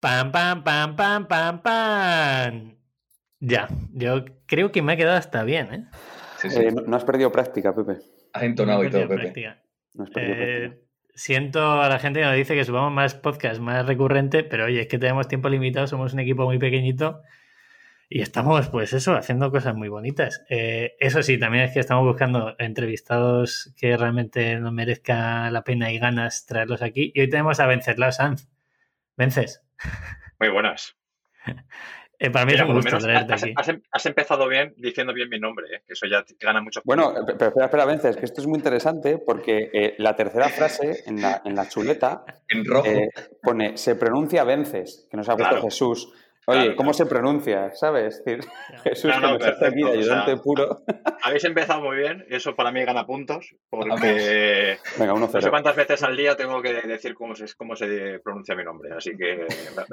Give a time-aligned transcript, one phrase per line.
[0.00, 2.76] Pam, pam, pam, pam, pam, pam.
[3.40, 5.84] Ya, yo creo que me ha quedado hasta bien, ¿eh?
[6.44, 7.98] eh no, has perdido práctica, Pepe.
[8.32, 9.56] Has entonado y todo, Pepe.
[9.94, 10.88] No has perdido eh, práctica.
[11.14, 14.82] Siento a la gente que nos dice que subamos más podcast, más recurrente, pero oye,
[14.82, 17.22] es que tenemos tiempo limitado, somos un equipo muy pequeñito
[18.08, 20.44] y estamos, pues eso, haciendo cosas muy bonitas.
[20.48, 25.90] Eh, eso sí, también es que estamos buscando entrevistados que realmente nos merezca la pena
[25.92, 27.10] y ganas traerlos aquí.
[27.14, 28.48] Y hoy tenemos a Venceslao Sanz.
[29.16, 29.67] Vences.
[30.40, 30.96] Muy buenas.
[32.20, 33.54] Eh, para mí es un gusto traerte has, aquí.
[33.68, 35.82] Em, has, empezado bien diciendo bien mi nombre, ¿eh?
[35.86, 36.80] que eso ya gana mucho.
[36.84, 41.04] Bueno, pero espera, espera, Vences, que esto es muy interesante porque eh, la tercera frase
[41.06, 42.88] en la, en la chuleta en rojo.
[43.40, 46.12] pone se pronuncia Vences, que nos ha puesto Jesús.
[46.50, 47.74] Oye, ¿cómo se pronuncia?
[47.74, 48.22] ¿Sabes?
[48.82, 50.82] Jesús, que nos aquí de ayudante puro.
[51.22, 55.76] Habéis empezado muy bien, eso para mí gana puntos, porque Venga, uno no sé cuántas
[55.76, 59.46] veces al día tengo que decir cómo se, cómo se pronuncia mi nombre, así que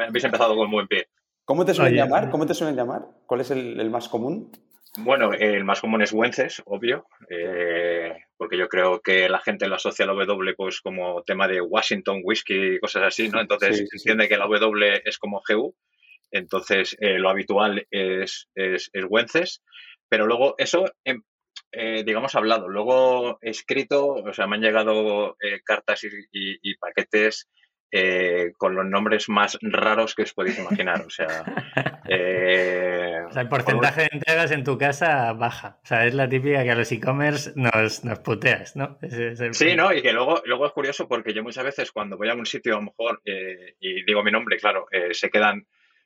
[0.07, 1.09] habéis empezado con buen pie.
[1.43, 2.29] ¿Cómo te suelen llamar?
[2.29, 3.01] ¿Cómo te suelen llamar?
[3.25, 4.49] ¿Cuál es el, más común?
[4.99, 9.75] Bueno, el más común es Wences, obvio, eh, porque yo creo que la gente lo
[9.75, 13.41] asocia a la W pues como tema de Washington, whisky y cosas así, ¿no?
[13.41, 15.75] Entonces se entiende que la W es como GU
[16.35, 19.63] entonces, eh, lo habitual es, es, Wences,
[20.09, 21.21] pero luego eso, em,
[21.71, 22.67] eh, digamos, hablado.
[22.67, 27.49] Luego escrito, o sea, me han llegado eh, cartas y, paquetes
[28.57, 31.05] con los nombres más raros que os podéis imaginar.
[31.05, 31.27] O sea,
[32.05, 35.79] el porcentaje de entregas en tu casa baja.
[35.81, 38.99] O sea, es la típica que a los e-commerce nos, nos, puteas, ¿no?
[39.53, 39.93] sí, ¿no?
[39.93, 42.73] Y que luego, luego es curioso porque yo muchas veces cuando voy a un sitio
[42.73, 45.65] a lo mejor y digo mi nombre, claro, se quedan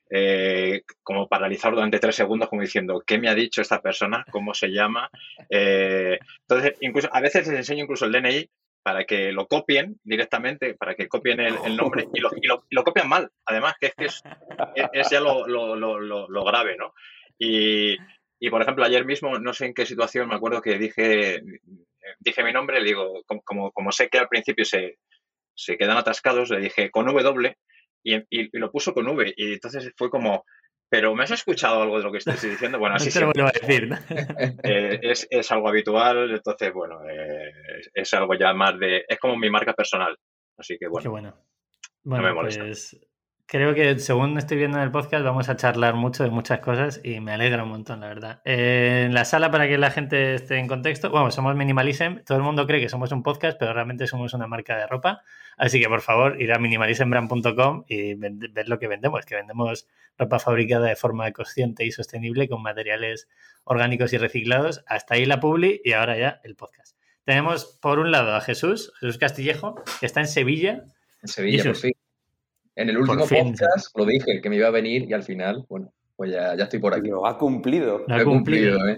[0.10, 4.26] eh, como paralizado durante tres segundos, como diciendo, ¿qué me ha dicho esta persona?
[4.32, 5.10] ¿Cómo se llama?
[5.50, 8.50] Eh, entonces, incluso a veces les enseño incluso el DNI
[8.82, 13.08] para que lo copien directamente, para que copien el, nombre y lo, y, lo, copian
[13.08, 16.94] mal, además, que es que es, ya lo, lo, grave, ¿no?
[17.38, 17.96] Y,
[18.40, 21.42] y, por ejemplo, ayer mismo, no sé en qué situación, me acuerdo que dije,
[22.20, 24.98] dije mi nombre, le digo, como, como, sé que al principio se,
[25.54, 27.56] se quedan atascados, le dije con W
[28.04, 29.34] y, lo puso con V.
[29.36, 30.46] Y entonces fue como,
[30.90, 32.80] pero ¿me has escuchado algo de lo que estoy diciendo?
[32.80, 33.90] Bueno, así te lo a decir.
[34.64, 37.52] Eh, es, es, algo habitual, entonces, bueno, eh,
[37.94, 39.06] es, algo ya más de...
[39.08, 40.18] Es como mi marca personal.
[40.58, 41.04] Así que, bueno.
[41.04, 41.46] Qué bueno.
[42.04, 42.98] Bueno, pues
[43.50, 47.02] creo que según estoy viendo en el podcast vamos a charlar mucho de muchas cosas
[47.04, 48.42] y me alegra un montón, la verdad.
[48.46, 52.20] Eh, en la sala, para que la gente esté en contexto, bueno, somos Minimalism.
[52.24, 55.24] Todo el mundo cree que somos un podcast, pero realmente somos una marca de ropa.
[55.58, 59.88] Así que por favor, ir a minimalismbrand.com y ver lo que vendemos, que vendemos
[60.18, 63.28] ropa fabricada de forma consciente y sostenible con materiales
[63.64, 64.84] orgánicos y reciclados.
[64.86, 66.96] Hasta ahí la publi y ahora ya el podcast.
[67.24, 70.84] Tenemos por un lado a Jesús, Jesús Castillejo, que está en Sevilla.
[71.24, 71.94] En Sevilla, por fin.
[72.80, 75.92] En el último podcast lo dije, que me iba a venir y al final, bueno,
[76.16, 77.10] pues ya, estoy por aquí.
[77.10, 78.06] Lo ha cumplido.
[78.08, 78.88] Lo ha cumplido.
[78.88, 78.96] ¿eh?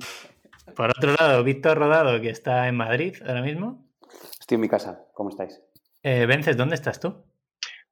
[0.75, 3.92] Por otro lado, Víctor Rodado, que está en Madrid ahora mismo.
[4.40, 5.00] Estoy en mi casa.
[5.16, 5.59] ¿Cómo estáis?
[6.03, 7.25] Eh, Vences, ¿dónde estás tú?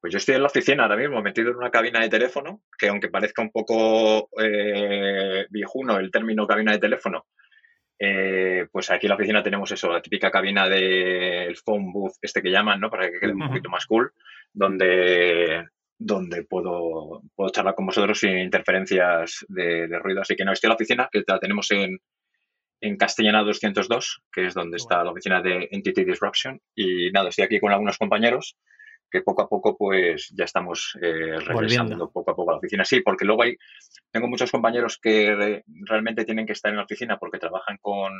[0.00, 2.86] Pues yo estoy en la oficina ahora mismo, metido en una cabina de teléfono, que
[2.86, 7.26] aunque parezca un poco eh, viejuno el término cabina de teléfono,
[7.98, 12.40] eh, pues aquí en la oficina tenemos eso, la típica cabina del phone booth, este
[12.42, 12.88] que llaman, ¿no?
[12.88, 14.12] Para que quede un poquito más cool,
[14.54, 15.64] donde,
[16.00, 20.22] donde puedo, puedo charlar con vosotros sin interferencias de, de ruido.
[20.22, 21.98] Así que no, estoy en la oficina, que la tenemos en,
[22.80, 26.58] en Castellana 202, que es donde está la oficina de Entity Disruption.
[26.74, 28.56] Y nada, estoy aquí con algunos compañeros
[29.10, 32.84] que poco a poco pues ya estamos eh, regresando poco a poco a la oficina.
[32.86, 33.56] Sí, porque luego hay,
[34.10, 38.12] tengo muchos compañeros que realmente tienen que estar en la oficina porque trabajan con,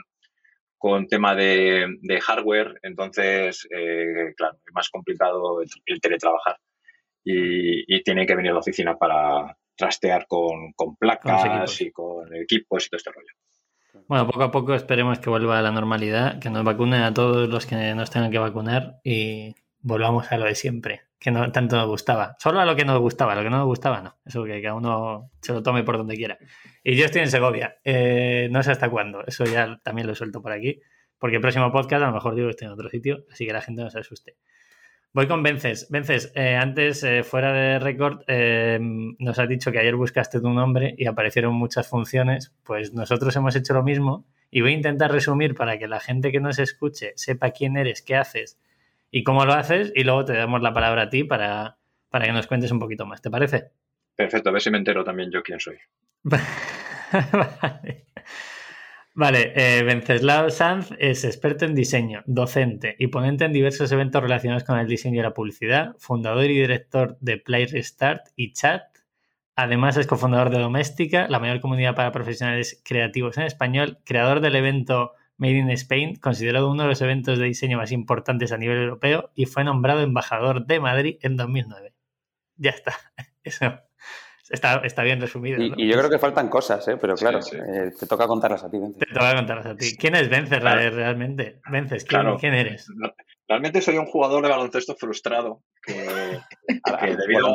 [0.76, 6.58] con tema de, hardware, entonces, eh, claro, es más complicado el, teletrabajar
[7.24, 12.34] y, y, tienen que venir a la oficina para trastear con, con placas y con
[12.34, 14.06] equipos y todo este rollo.
[14.06, 17.48] Bueno, poco a poco esperemos que vuelva a la normalidad, que nos vacunen a todos
[17.48, 21.76] los que nos tengan que vacunar y volvamos a lo de siempre, que no tanto
[21.76, 22.36] nos gustaba.
[22.38, 24.18] Solo a lo que nos gustaba, lo que no nos gustaba no.
[24.24, 26.38] Eso que cada uno se lo tome por donde quiera.
[26.82, 27.78] Y yo estoy en Segovia.
[27.84, 29.24] Eh, no sé hasta cuándo.
[29.26, 30.80] Eso ya también lo suelto por aquí.
[31.18, 33.52] Porque el próximo podcast a lo mejor digo que estoy en otro sitio, así que
[33.52, 34.36] la gente no se asuste.
[35.12, 35.88] Voy con Vences.
[35.90, 40.50] Vences, eh, antes, eh, fuera de récord, eh, nos has dicho que ayer buscaste tu
[40.50, 42.54] nombre y aparecieron muchas funciones.
[42.62, 46.30] Pues nosotros hemos hecho lo mismo y voy a intentar resumir para que la gente
[46.30, 48.60] que nos escuche sepa quién eres, qué haces
[49.10, 51.78] y cómo lo haces y luego te damos la palabra a ti para,
[52.08, 53.20] para que nos cuentes un poquito más.
[53.20, 53.72] ¿Te parece?
[54.14, 55.78] Perfecto, a ver si me entero también yo quién soy.
[56.22, 58.06] vale.
[59.14, 64.62] Vale, eh, Venceslao Sanz es experto en diseño, docente y ponente en diversos eventos relacionados
[64.62, 68.82] con el diseño y la publicidad, fundador y director de Play Restart y Chat.
[69.56, 74.56] Además es cofundador de Doméstica, la mayor comunidad para profesionales creativos en español, creador del
[74.56, 78.78] evento Made in Spain, considerado uno de los eventos de diseño más importantes a nivel
[78.78, 81.94] europeo y fue nombrado embajador de Madrid en 2009.
[82.56, 82.94] Ya está.
[83.42, 83.80] Eso
[84.50, 85.62] Está, está bien resumido.
[85.62, 86.96] Y, yo creo que faltan cosas, ¿eh?
[87.00, 88.78] pero claro, eh, te toca contarlas a ti.
[88.98, 89.96] Te toca contarlas a ti.
[89.96, 91.60] ¿Quién es Vences realmente?
[91.70, 92.88] Vences, ¿quién, eres?
[93.46, 95.94] Realmente soy un jugador de baloncesto frustrado que,
[97.16, 97.54] debido,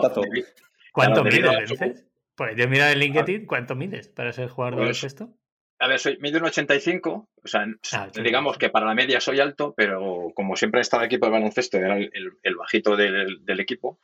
[0.93, 2.05] ¿Cuánto mides, Vences?
[2.33, 5.37] Pues yo miro en LinkedIn, ¿cuánto mides para ser jugador de pues, baloncesto?
[5.79, 9.41] A ver, soy mido un 85, o sea, ah, digamos que para la media soy
[9.41, 13.43] alto, pero como siempre he estado en el equipo de baloncesto, era el, bajito del,
[13.43, 13.99] del equipo,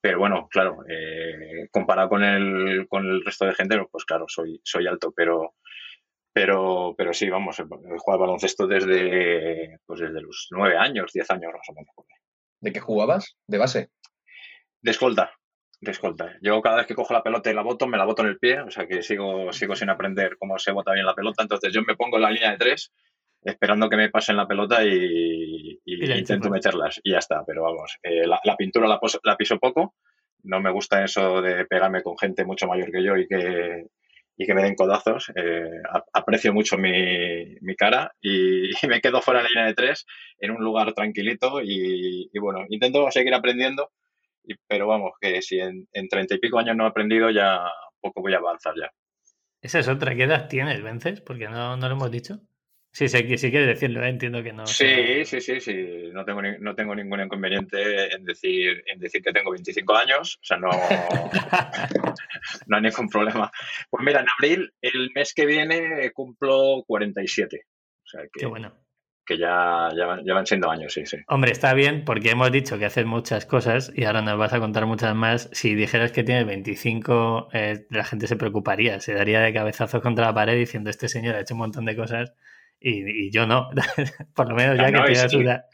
[0.00, 4.60] pero bueno, claro, eh, comparado con el, con el resto de gente, pues claro, soy,
[4.64, 5.54] soy alto, pero,
[6.32, 11.52] pero, pero sí, vamos, he jugado baloncesto desde, pues desde los nueve años, diez años
[11.52, 11.94] más o menos.
[12.60, 13.36] ¿De qué jugabas?
[13.46, 13.90] ¿De base?
[14.80, 15.32] De escolta,
[15.80, 16.36] de escolta.
[16.40, 18.38] Yo cada vez que cojo la pelota y la boto, me la boto en el
[18.38, 21.72] pie, o sea que sigo, sigo sin aprender cómo se bota bien la pelota, entonces
[21.74, 22.92] yo me pongo en la línea de tres
[23.42, 27.44] esperando que me pasen la pelota y, intento meterlas y ya está.
[27.46, 29.94] Pero vamos, eh, la, pintura la, piso poco.
[30.42, 33.86] No me gusta eso de pegarme con gente mucho mayor que yo y que,
[34.38, 35.30] que me den codazos.
[35.34, 35.82] Eh,
[36.12, 40.06] aprecio mucho mi, cara y, me quedo fuera de la línea de tres
[40.38, 43.90] en un lugar tranquilito y, bueno, intento seguir aprendiendo.
[44.66, 47.60] pero vamos, que si en treinta y pico años no he aprendido, ya
[48.00, 48.90] poco voy a avanzar ya.
[49.62, 50.14] Esa es otra.
[50.14, 51.20] ¿Qué edad tienes, Vences?
[51.20, 52.40] Porque no, no lo hemos dicho.
[52.92, 54.08] Sí, sí, sí quieres decirlo, ¿eh?
[54.08, 54.66] entiendo que no.
[54.66, 56.10] Sí, sí, sí, sí.
[56.12, 60.38] No tengo, no tengo ningún inconveniente en decir, en decir que tengo 25 años.
[60.42, 60.70] O sea, no,
[62.66, 63.50] no hay ningún problema.
[63.88, 67.64] Pues mira, en abril, el mes que viene, cumplo 47.
[67.64, 68.74] O sea que, Qué bueno.
[69.24, 71.18] Que ya, ya, van, siendo años, sí, sí.
[71.28, 74.58] Hombre, está bien porque hemos dicho que haces muchas cosas y ahora nos vas a
[74.58, 75.48] contar muchas más.
[75.52, 80.26] Si dijeras que tienes 25, eh, la gente se preocuparía, se daría de cabezazos contra
[80.26, 82.34] la pared diciendo este señor ha hecho un montón de cosas
[82.80, 83.70] y, yo no.
[84.34, 85.64] Por lo menos ya que te una...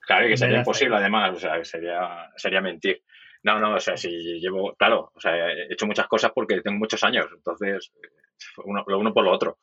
[0.00, 3.02] Claro, que sería imposible además, o sea, sería, sería mentir.
[3.44, 4.08] No, no, o sea, si
[4.40, 7.92] llevo, claro, o sea, he hecho muchas cosas porque tengo muchos años, entonces,
[8.64, 9.58] uno, lo uno por lo otro.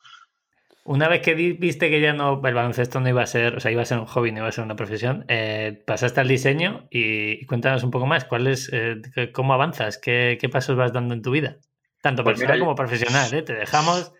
[0.84, 3.70] Una vez que viste que ya no, el baloncesto no iba a ser, o sea,
[3.70, 6.88] iba a ser un hobby, no iba a ser una profesión, eh, pasaste al diseño
[6.90, 9.00] y, cuéntanos un poco más, ¿cuál es, eh,
[9.32, 9.98] cómo avanzas?
[9.98, 11.58] ¿Qué, ¿Qué, pasos vas dando en tu vida?
[12.02, 13.42] Tanto pues personal como profesional, ¿eh?
[13.42, 14.12] Te dejamos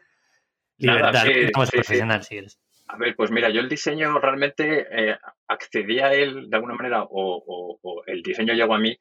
[0.77, 2.61] libertad, profesional si eres.
[2.93, 5.17] A ver, pues mira, yo el diseño realmente eh,
[5.47, 8.99] accedí a él de alguna manera o, el diseño llegó a mí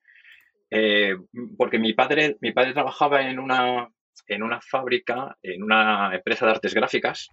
[0.70, 1.16] eh,
[1.58, 3.90] porque mi padre, mi padre trabajaba en una,
[4.28, 7.30] en una fábrica, en una empresa de artes gráficas,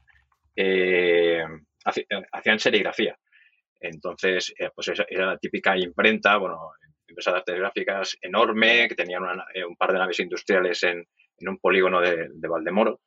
[0.55, 1.44] eh,
[2.32, 3.19] hacían serigrafía.
[3.79, 6.70] Entonces, pues era la típica imprenta, bueno,
[7.06, 11.06] empresa de artes gráficas enorme, que tenían un par de naves industriales en,
[11.41, 13.00] un polígono de, de Valdemoro.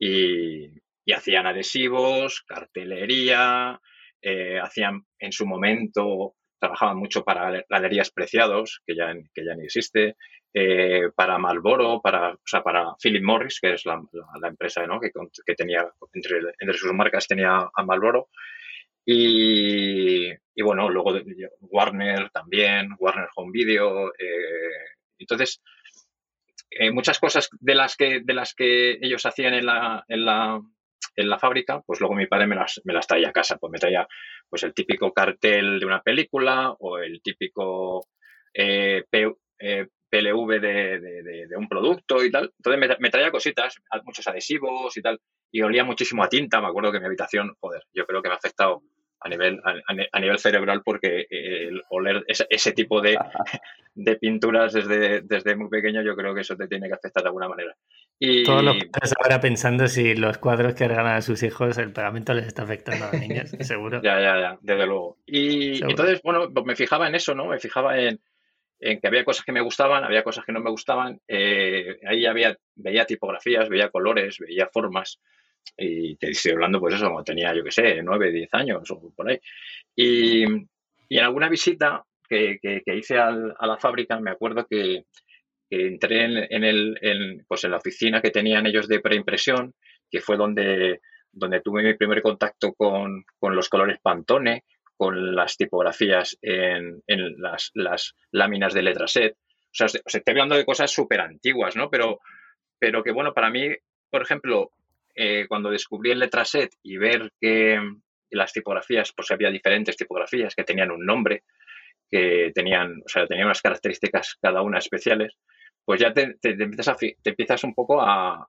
[0.00, 0.68] Y,
[1.08, 3.80] y hacían adhesivos, cartelería,
[4.20, 9.64] eh, hacían en su momento, trabajaban mucho para galerías preciados, que ya, que ya ni
[9.64, 10.16] existe,
[10.52, 14.02] eh, para Marlboro, para, o sea, para Philip Morris, que es la,
[14.46, 14.84] empresa
[15.46, 18.28] que, tenía, entre, entre, sus marcas tenía a Marlboro.
[19.06, 21.18] Y, y, bueno, luego
[21.60, 24.08] Warner también, Warner Home Video.
[24.08, 24.84] Eh,
[25.18, 25.62] entonces,
[26.92, 30.60] muchas cosas de las que, de las que ellos hacían en la, en la,
[31.16, 33.70] en la fábrica, pues luego mi padre me las, me las traía a casa, pues
[33.70, 34.06] me traía
[34.48, 38.06] pues el típico cartel de una película o el típico
[38.54, 42.52] eh, eh, PLV de, un producto y tal.
[42.56, 45.20] Entonces me, traía cositas, muchos adhesivos y tal,
[45.52, 46.60] y olía muchísimo a tinta.
[46.60, 48.82] Me acuerdo que mi habitación, joder, yo creo que me ha afectado
[49.20, 49.60] a nivel,
[50.12, 53.18] a, nivel cerebral porque el oler ese, tipo de,
[53.94, 57.28] de, pinturas desde, desde muy pequeño yo creo que eso te tiene que afectar de
[57.28, 57.76] alguna manera.
[58.18, 58.44] Y...
[58.44, 62.32] Todos los padres ahora pensando si los cuadros que regalan a sus hijos el pegamento
[62.34, 64.00] les está afectando a los niños, seguro.
[64.02, 65.18] ya, ya, ya, desde luego.
[65.26, 67.46] Y entonces, bueno, pues me fijaba en eso, ¿no?
[67.46, 68.20] Me fijaba en,
[68.80, 71.20] en, que había cosas que me gustaban, había cosas que no me gustaban.
[71.26, 75.20] Eh, ahí había, veía tipografías, veía colores, veía formas.
[75.76, 79.12] Y te estoy hablando, pues eso, como tenía, yo qué sé, nueve, diez años o
[79.14, 79.38] por ahí.
[79.94, 80.44] Y,
[81.08, 85.04] y en alguna visita que, que, que hice al, a la fábrica, me acuerdo que,
[85.70, 89.74] entré en, el, pues en la oficina que tenían ellos de preimpresión,
[90.10, 91.00] que fue donde,
[91.32, 94.64] donde tuve mi primer contacto con, los colores Pantone,
[94.96, 97.02] con las tipografías en,
[97.36, 99.34] las, láminas de letra set.
[99.34, 101.90] O sea, estoy hablando de cosas súper antiguas, ¿no?
[101.90, 102.20] Pero,
[102.78, 103.68] pero que, bueno, para mí,
[104.10, 104.70] por ejemplo,
[105.20, 107.76] eh, cuando descubrí el letraset y ver que
[108.30, 111.42] las tipografías, pues había diferentes tipografías que tenían un nombre,
[112.08, 115.34] que tenían, o sea, tenían unas características cada una especiales,
[115.84, 118.46] pues ya te, empiezas, a, te empiezas un poco a,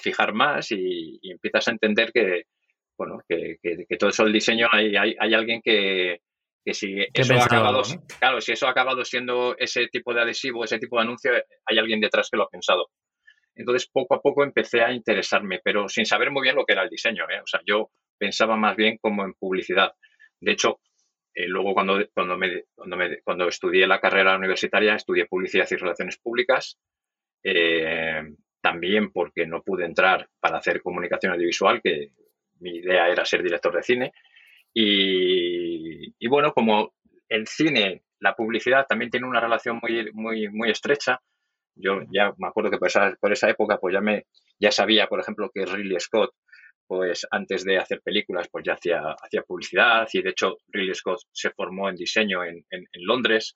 [0.00, 2.44] fijar más y, empiezas a entender que,
[2.96, 3.58] bueno, que,
[3.98, 6.20] todo eso el diseño hay, hay, alguien que,
[6.64, 7.82] que si eso ha acabado,
[8.20, 11.32] claro, si eso ha acabado siendo ese tipo de adhesivo, ese tipo de anuncio,
[11.66, 12.90] hay alguien detrás que lo ha pensado.
[13.58, 16.84] Entonces, poco a poco empecé a interesarme, pero sin saber muy bien lo que era
[16.84, 17.24] el diseño.
[17.28, 17.40] ¿eh?
[17.42, 19.92] O sea, yo pensaba más bien como en publicidad.
[20.40, 20.78] De hecho,
[21.34, 22.62] eh, luego cuando, cuando, me,
[23.24, 26.78] cuando, estudié la carrera universitaria, estudié publicidad y relaciones públicas,
[27.42, 28.22] eh,
[28.60, 32.12] también porque no pude entrar para hacer comunicación audiovisual, que
[32.60, 34.12] mi idea era ser director de cine.
[34.72, 36.94] Y, y bueno, como
[37.28, 41.20] el cine, la publicidad también tiene una relación muy, muy, muy estrecha,
[41.78, 44.26] yo ya me acuerdo que por esa, por esa época pues ya, me,
[44.58, 46.32] ya sabía, por ejemplo, que Ridley Scott
[46.88, 51.20] pues antes de hacer películas, pues ya hacía, hacía publicidad y de hecho Ridley Scott
[51.30, 53.54] se formó en diseño en, Londres.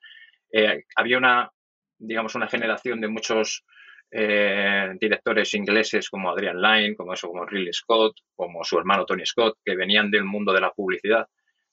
[0.52, 1.50] Eh, había una,
[1.98, 3.64] digamos, una generación de muchos
[4.10, 9.24] eh, directores ingleses como Adrian Lyne, como eso, como Ridley Scott, como su hermano Tony
[9.24, 11.26] Scott, que venían del mundo de la publicidad.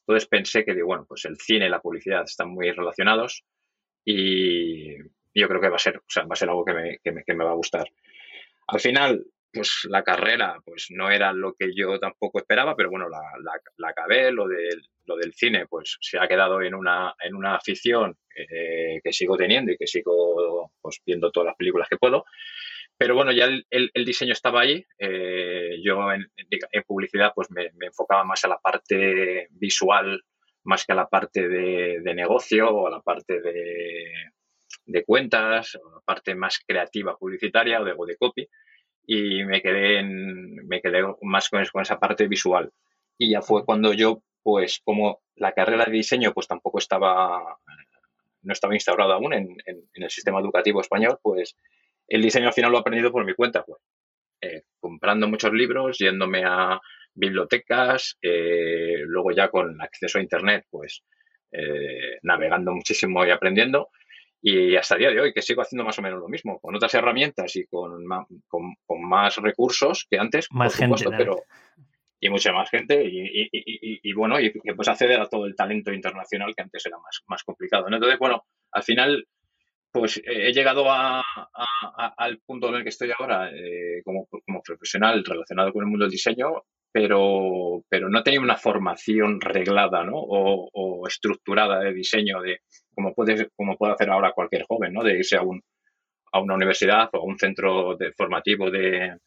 [0.07, 3.43] Entonces pensé que, bueno, pues el cine y la publicidad están muy relacionados
[4.05, 4.95] y
[5.33, 7.33] yo creo que va a ser, o sea, va a ser algo que me, que
[7.33, 7.87] me va a gustar.
[8.67, 13.09] Al final, pues la carrera pues no era lo que yo tampoco esperaba, pero bueno,
[13.09, 13.19] la,
[13.77, 17.55] la, acabé, lo del, lo del cine pues se ha quedado en una, en una
[17.55, 22.25] afición eh, que sigo teniendo y que sigo pues, viendo todas las películas que puedo.
[22.97, 24.85] Pero bueno, ya el, el, diseño estaba ahí.
[24.97, 30.21] Eh, yo en, en, publicidad pues me, me, enfocaba más a la parte visual,
[30.65, 34.11] más que a la parte de, de negocio o a la parte de,
[34.85, 38.47] de cuentas, parte más creativa publicitaria o de, de copy
[39.11, 42.71] y me quedé, en, me quedé más con, esa parte visual.
[43.17, 47.57] Y ya fue cuando yo, pues como la carrera de diseño pues tampoco estaba,
[48.43, 51.55] no estaba instaurada aún en, en, el sistema educativo español, pues
[52.07, 53.81] el diseño al final lo he aprendido por mi cuenta, pues
[54.41, 56.79] eh, comprando muchos libros, yéndome a
[57.15, 61.03] bibliotecas, eh, luego ya con acceso a Internet, pues
[61.51, 63.89] eh, navegando muchísimo y aprendiendo
[64.41, 66.75] y hasta el día de hoy, que sigo haciendo más o menos lo mismo, con
[66.75, 68.05] otras herramientas y con,
[68.47, 71.43] con, más recursos que antes, más gente, pero
[72.21, 75.45] y mucha más gente y, y, y, y, bueno, y que pues acceder a todo
[75.45, 77.87] el talento internacional que antes era más, más complicado.
[77.87, 79.25] Entonces, bueno, al final,
[79.91, 81.23] pues he llegado a,
[82.17, 86.05] al punto en el que estoy ahora eh, como, como profesional relacionado con el mundo
[86.05, 90.17] del diseño pero, pero no tenía una formación reglada ¿no?
[90.17, 92.61] o, o, estructurada de diseño de
[92.93, 95.03] como puede, como puede hacer ahora cualquier joven, ¿no?
[95.03, 95.61] de irse a, un,
[96.31, 99.17] a una universidad o a un centro de, formativo de,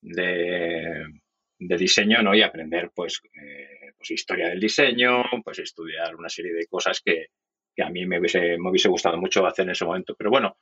[0.00, 1.06] de,
[1.58, 2.34] diseño ¿no?
[2.34, 7.26] y aprender pues, eh, pues historia del diseño, pues estudiar una serie de cosas que,
[7.74, 10.14] que a mí me hubiese, me hubiese gustado mucho hacer en ese momento.
[10.16, 10.58] Pero bueno,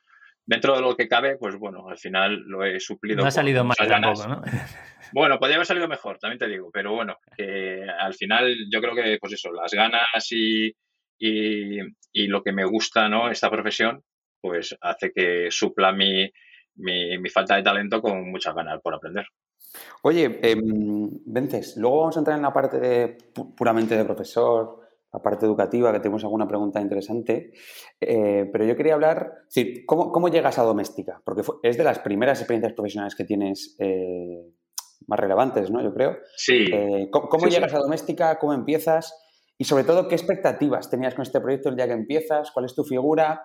[0.49, 3.21] dentro de lo que cabe, pues bueno, al final lo he suplido.
[3.21, 4.43] No ha salido mal tampoco, ¿no?
[5.13, 8.95] Bueno, podría haber salido mejor, también te digo, pero bueno, que al final yo creo
[8.95, 10.71] que, pues eso, las ganas y,
[11.19, 13.31] y, lo que me gusta, ¿no?
[13.31, 14.03] Esta profesión,
[14.39, 16.31] pues hace que supla mi,
[16.77, 19.27] mi, falta de talento con muchas ganas por aprender.
[20.03, 23.19] Oye, eh, Vences, luego vamos a entrar en la parte de,
[23.57, 27.53] puramente de profesor, la parte educativa, que tenemos alguna pregunta interesante.
[28.01, 31.23] Eh, pero yo quería hablar, sí, ¿cómo, ¿cómo, llegas a doméstica?
[31.25, 34.45] Porque es de las primeras experiencias profesionales que tienes eh,
[35.07, 35.83] más relevantes, ¿no?
[35.83, 36.19] Yo creo.
[36.37, 36.67] Sí.
[36.71, 38.39] Eh, ¿Cómo, llegas a doméstica?
[38.39, 39.15] ¿Cómo empiezas?
[39.57, 42.51] Y sobre todo, ¿qué expectativas tenías con este proyecto el día que empiezas?
[42.51, 43.43] ¿Cuál es tu figura?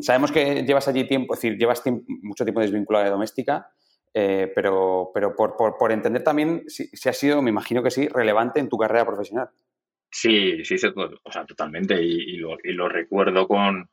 [0.00, 1.82] sabemos que llevas allí tiempo, es decir, llevas
[2.22, 3.70] mucho tiempo desvinculado de doméstica,
[4.12, 8.08] pero, pero por, por, por, entender también si, si, ha sido, me imagino que sí,
[8.08, 9.50] relevante en tu carrera profesional.
[10.10, 12.02] Sí, sí, o sea, totalmente.
[12.02, 13.90] Y, lo, y lo, recuerdo con,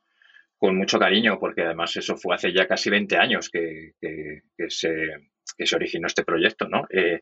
[0.56, 5.28] con, mucho cariño, porque además eso fue hace ya casi 20 años que, que, se,
[5.56, 6.86] que se, originó este proyecto, ¿no?
[6.90, 7.20] Eh,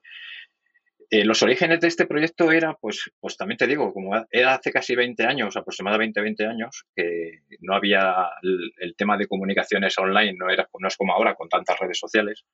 [1.10, 4.72] eh, los orígenes de este proyecto era, pues, pues también te digo, como era hace
[4.72, 10.50] casi 20 años, aproximadamente 20 años, que no había el, tema de comunicaciones online, no,
[10.50, 12.44] era, no es como ahora con tantas redes sociales.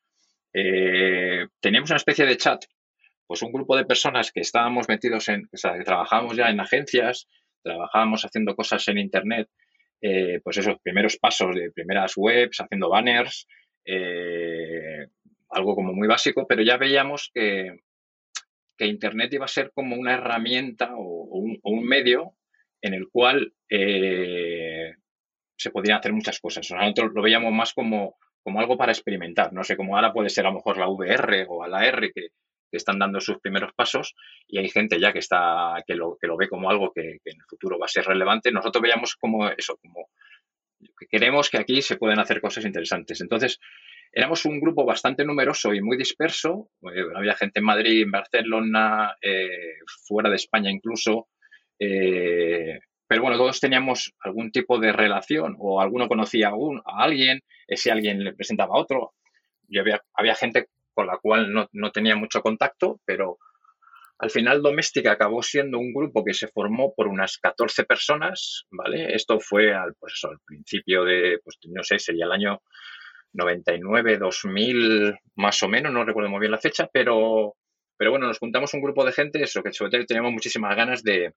[0.52, 2.64] Eh, teníamos una especie de chat
[3.30, 6.58] pues un grupo de personas que estábamos metidos en, o sea, que trabajábamos ya en
[6.58, 7.28] agencias,
[7.62, 9.48] trabajábamos haciendo cosas en Internet,
[10.00, 13.46] eh, pues esos primeros pasos de primeras webs, haciendo banners,
[13.84, 15.06] eh,
[15.48, 17.78] algo como muy básico, pero ya veíamos que,
[18.76, 22.34] que, Internet iba a ser como una herramienta o, un, medio
[22.82, 24.92] en el cual eh,
[25.56, 26.68] se podían hacer muchas cosas.
[26.68, 29.52] Nosotros lo veíamos más como, como algo para experimentar.
[29.52, 32.30] No sé, como ahora puede ser a lo mejor la VR o la R que,
[32.76, 34.14] están dando sus primeros pasos
[34.46, 37.36] y hay gente ya que está que lo, que lo ve como algo que, en
[37.36, 38.52] el futuro va a ser relevante.
[38.52, 40.08] Nosotros veíamos como eso, como
[40.98, 43.20] que queremos que aquí se pueden hacer cosas interesantes.
[43.20, 43.58] Entonces,
[44.12, 46.70] éramos un grupo bastante numeroso y muy disperso.
[46.94, 51.28] Eh, había gente en Madrid, en Barcelona, eh, fuera de España incluso.
[51.78, 57.40] Eh, pero bueno, todos teníamos algún tipo de relación o alguno conocía a, a alguien,
[57.66, 59.14] ese alguien le presentaba a otro.
[59.68, 63.38] Y había, había gente con la cual no, no, tenía mucho contacto, pero
[64.18, 69.14] al final Doméstica acabó siendo un grupo que se formó por unas 14 personas, ¿vale?
[69.14, 72.60] Esto fue al, pues al principio de, pues no sé, sería el año
[73.32, 77.54] 99, 2000, más o menos, no recuerdo muy bien la fecha, pero,
[77.96, 81.02] pero bueno, nos juntamos un grupo de gente, eso, que sobre todo teníamos muchísimas ganas
[81.02, 81.32] de,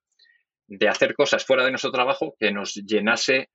[0.67, 3.49] de hacer cosas fuera de nuestro trabajo que nos llenase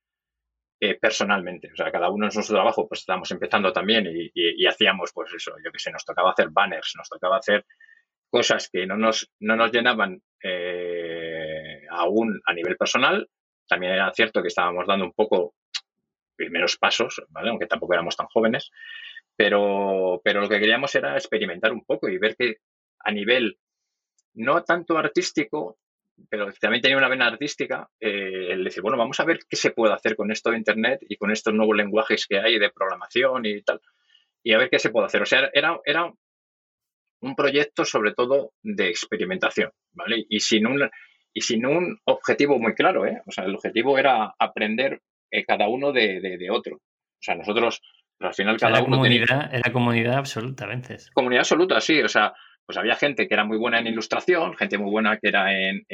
[0.80, 1.70] eh, personalmente.
[1.72, 5.52] O sea, cada uno en nuestro trabajo, pues estábamos empezando también y, hacíamos, pues eso,
[5.64, 7.64] yo que sé, nos tocaba hacer banners, nos tocaba hacer
[8.30, 13.28] cosas que no nos, no nos llenaban eh, aún a nivel personal.
[13.66, 15.54] También era cierto que estábamos dando un poco
[16.36, 17.50] primeros pasos, ¿vale?
[17.50, 18.70] aunque tampoco éramos tan jóvenes,
[19.34, 22.58] pero, pero lo que queríamos era experimentar un poco y ver que
[23.00, 23.58] a nivel
[24.34, 25.78] no tanto artístico,
[26.28, 29.70] pero también tenía una vena artística, eh, el decir, bueno, vamos a ver qué se
[29.70, 33.46] puede hacer con esto de Internet y con estos nuevos lenguajes que hay de programación
[33.46, 33.80] y tal,
[34.42, 35.22] y a ver qué se puede hacer.
[35.22, 36.12] O sea, era, era
[37.20, 40.24] un proyecto sobre todo de experimentación, ¿vale?
[40.28, 40.88] Y sin un,
[41.32, 43.20] y sin un objetivo muy claro, ¿eh?
[43.26, 46.76] O sea, el objetivo era aprender eh, cada uno de, otro.
[46.76, 47.80] O sea, nosotros,
[48.20, 51.10] al final cada uno comunidad, Era comunidad absoluta, veces.
[51.12, 52.00] Comunidad absoluta, sí.
[52.00, 52.32] O sea,
[52.68, 55.86] pues había gente que era muy buena en ilustración, gente muy buena que era en,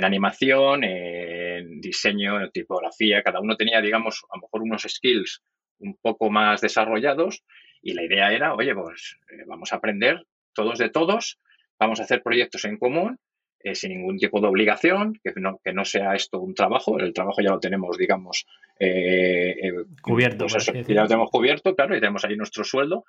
[0.00, 5.42] animación, en diseño, en tipografía, cada uno tenía, digamos, a lo mejor unos skills
[5.80, 7.42] un poco más desarrollados
[7.82, 11.40] y la idea era, oye, pues eh, vamos a aprender todos de todos,
[11.76, 13.18] vamos a hacer proyectos en común
[13.64, 17.12] eh, sin ningún tipo de obligación, que no, que no sea esto un trabajo, el
[17.12, 18.46] trabajo ya lo tenemos, digamos,
[18.78, 20.46] eh, cubierto.
[20.46, 23.06] Pues ya lo tenemos cubierto, claro, y tenemos ahí nuestro sueldo,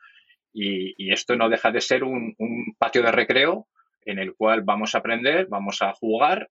[0.53, 2.35] y, esto no deja de ser un,
[2.77, 3.68] patio de recreo
[4.05, 6.50] en el cual vamos a aprender, vamos a jugar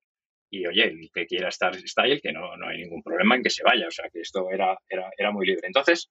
[0.50, 3.36] y oye, el que quiera estar está ahí, el que no, no hay ningún problema
[3.36, 3.88] en que se vaya.
[3.88, 5.66] O sea, que esto era, era, era muy libre.
[5.66, 6.10] Entonces,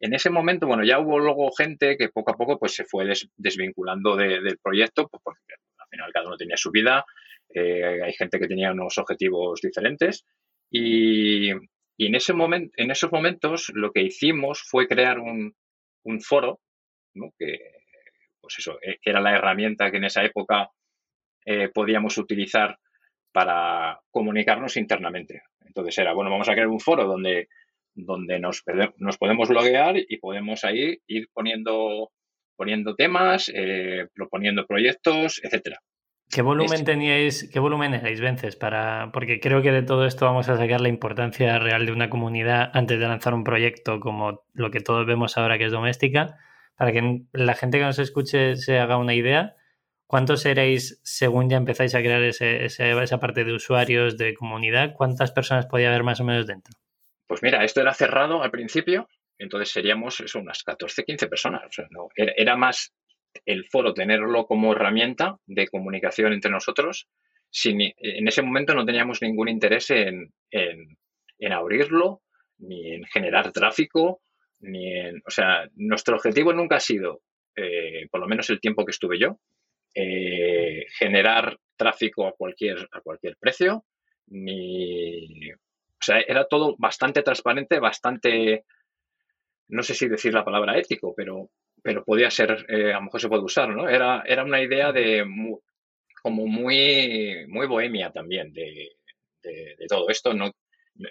[0.00, 3.04] en ese momento, bueno, ya hubo luego gente que poco a poco pues se fue
[3.36, 7.04] desvinculando del proyecto, pues, porque al final cada uno tenía su vida,
[7.48, 10.24] eh, hay gente que tenía unos objetivos diferentes
[10.68, 15.54] y, y en, ese momento, en esos momentos lo que hicimos fue crear un
[16.20, 16.60] foro
[17.38, 17.58] que,
[18.40, 20.70] pues eso, que era la herramienta que en esa época
[21.44, 22.78] eh, podíamos utilizar
[23.32, 25.42] para comunicarnos internamente.
[25.64, 27.48] Entonces era, bueno, vamos a crear un foro donde,
[27.94, 28.64] donde nos,
[28.96, 32.10] nos podemos loguear y podemos ahí ir poniendo,
[32.56, 35.80] poniendo temas, eh, proponiendo proyectos, etcétera.
[36.28, 38.56] ¿Qué volumen teníais, qué volumen erais, Vences?
[38.56, 42.10] Para, porque creo que de todo esto vamos a sacar la importancia real de una
[42.10, 46.38] comunidad antes de lanzar un proyecto como lo que todos vemos ahora que es doméstica
[46.76, 49.56] para que la gente que nos escuche se haga una idea,
[50.06, 54.92] ¿cuántos seréis según ya empezáis a crear esa parte de usuarios, de comunidad?
[54.94, 56.74] ¿Cuántas personas podía haber más o menos dentro?
[57.26, 59.08] Pues mira, esto era cerrado al principio,
[59.38, 61.62] entonces seríamos eso, unas 14, 15 personas.
[62.14, 62.92] era, más
[63.44, 67.08] el foro tenerlo como herramienta de comunicación entre nosotros.
[67.50, 72.22] Sin, en ese momento no teníamos ningún interés en, en abrirlo,
[72.58, 74.20] ni en generar tráfico,
[74.60, 77.22] ni o sea, nuestro objetivo nunca ha sido,
[77.54, 79.38] eh, por lo menos el tiempo que estuve yo,
[79.94, 83.84] eh, generar tráfico a cualquier, a cualquier precio,
[84.28, 88.64] ni, o sea, era todo bastante transparente, bastante,
[89.68, 91.50] no sé si decir la palabra ético, pero,
[91.82, 93.88] pero podía ser, eh, a lo mejor se puede usar, ¿no?
[93.88, 95.24] Era, era una idea de
[96.22, 98.96] como muy, muy bohemia también de,
[99.42, 100.34] de todo esto.
[100.34, 100.50] No,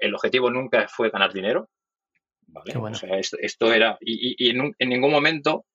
[0.02, 1.70] el objetivo nunca fue ganar dinero,
[3.40, 5.66] esto, era, y, en, ningún momento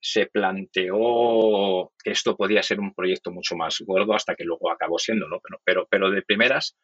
[0.00, 4.98] se planteó que esto podía ser un proyecto mucho más gordo hasta que luego acabó
[4.98, 5.40] siendo, ¿no?
[5.40, 6.76] Pero, pero, pero de primeras,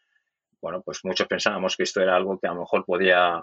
[0.60, 3.42] bueno, pues muchos pensábamos que esto era algo que a lo mejor podía,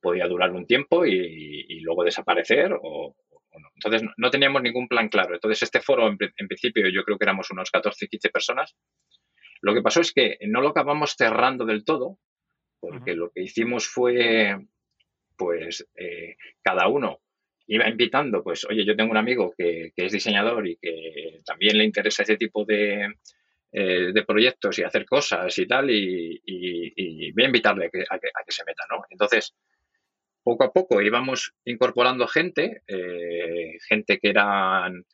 [0.00, 3.16] podía durar un tiempo y, luego desaparecer o,
[3.52, 3.68] no.
[3.74, 5.34] Entonces no teníamos ningún plan claro.
[5.34, 8.76] Entonces este foro, en, principio, yo creo que éramos unos 14, 15 personas.
[9.60, 12.18] Lo que pasó es que no lo acabamos cerrando del todo,
[12.78, 14.56] porque lo que hicimos fue
[15.40, 17.22] pues eh, cada uno
[17.66, 21.84] iba invitando, pues, oye, yo tengo un amigo que, es diseñador y que también le
[21.84, 23.14] interesa ese tipo de,
[23.72, 28.04] eh, de proyectos y hacer cosas y tal, y, voy a invitarle a que,
[28.48, 29.02] se meta, ¿no?
[29.08, 29.54] Entonces,
[30.42, 35.06] poco a poco íbamos incorporando gente, eh, gente que eran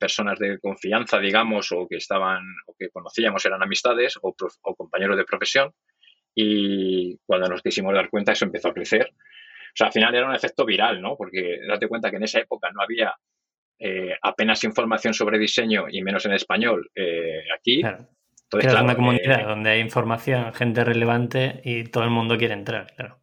[0.00, 4.34] personas de confianza, digamos, o que estaban, o que conocíamos, eran amistades o,
[4.74, 5.72] compañeros de profesión.
[6.34, 9.12] Y cuando nos quisimos dar cuenta, eso empezó a crecer.
[9.76, 11.16] O sea, al final era un efecto viral, ¿no?
[11.16, 13.14] Porque date cuenta que en esa época no había
[13.78, 16.90] eh, apenas información sobre diseño y menos en español
[17.54, 17.80] aquí.
[17.80, 18.08] Claro.
[18.44, 23.20] Entonces, una comunidad donde hay información, gente relevante y todo el mundo quiere entrar, claro.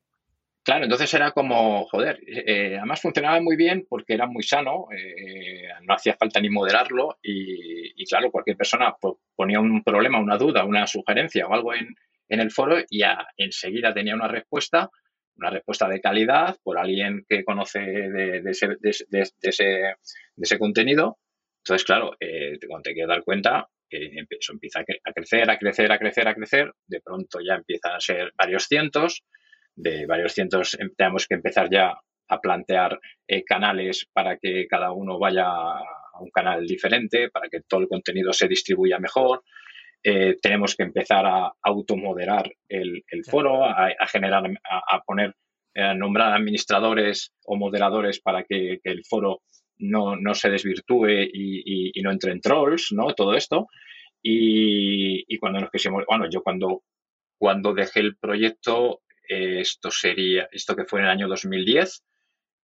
[0.64, 5.68] Claro, entonces era como, joder, eh, además funcionaba muy bien porque era muy sano, eh,
[5.82, 8.96] no hacía falta ni moderarlo y, claro, cualquier persona
[9.36, 11.94] ponía un problema, una duda, una sugerencia o algo en,
[12.30, 14.90] el foro y ya enseguida tenía una respuesta,
[15.38, 18.78] una respuesta de calidad por alguien que conoce de, ese,
[19.42, 21.18] ese, contenido.
[21.64, 25.98] Entonces, claro, eh, cuando te quieres dar cuenta, eso empieza a crecer, a crecer, a
[26.00, 29.24] crecer, a crecer, de pronto ya empiezan a ser varios cientos
[29.76, 31.94] de varios cientos, em, tenemos que empezar ya
[32.28, 37.62] a plantear eh, canales para que cada uno vaya a un canal diferente, para que
[37.62, 39.44] todo el contenido se distribuya mejor.
[40.04, 45.36] Eh, tenemos que empezar a automoderar el, el foro, a, generar, a, poner,
[45.76, 49.42] a nombrar administradores o moderadores para que, el foro
[49.78, 53.14] no, se desvirtúe y, no entre en trolls, ¿no?
[53.14, 53.68] Todo esto.
[54.22, 56.84] Y, y cuando nos quisimos, bueno, yo cuando,
[57.38, 62.04] cuando dejé el proyecto esto sería, esto que fue en el año 2010,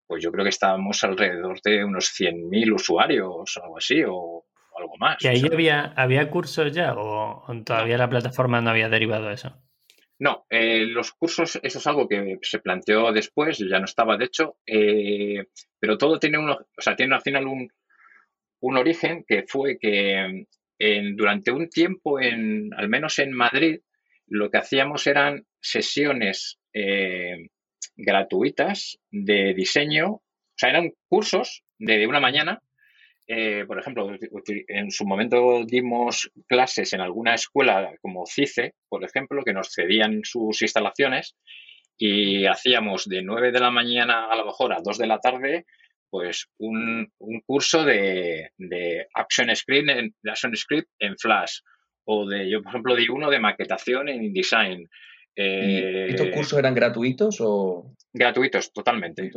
[0.07, 4.45] pues yo creo que estábamos alrededor de unos 100.000 usuarios o algo así, o,
[4.79, 5.17] algo más.
[5.21, 9.57] ¿Y ahí había, había cursos ya o, todavía la plataforma no había derivado eso?
[10.21, 14.25] No, eh, los cursos, eso es algo que se planteó después, ya no estaba de
[14.25, 15.47] hecho, eh,
[15.79, 17.69] pero todo tiene uno, o sea, tiene al final un,
[18.61, 20.47] un origen que fue que
[20.79, 23.81] en, durante un tiempo, en, al menos en Madrid,
[24.27, 27.49] lo que hacíamos eran sesiones eh,
[27.97, 30.23] gratuitas de diseño, o
[30.57, 32.63] sea, eran cursos de, una mañana.
[33.31, 34.11] Eh, por ejemplo,
[34.69, 40.23] en su momento dimos clases en alguna escuela como CICE, por ejemplo, que nos cedían
[40.25, 41.37] sus instalaciones
[41.99, 45.67] y hacíamos de 9 de la mañana a lo mejor a 2 de la tarde
[46.11, 47.13] pues un,
[47.47, 48.51] curso de,
[49.15, 51.61] Action Script en, Action Script en Flash
[52.05, 54.89] o de, yo por ejemplo di uno de maquetación en InDesign.
[55.37, 57.95] Eh, ¿Estos cursos eran gratuitos o...?
[58.13, 59.31] Gratuitos, totalmente.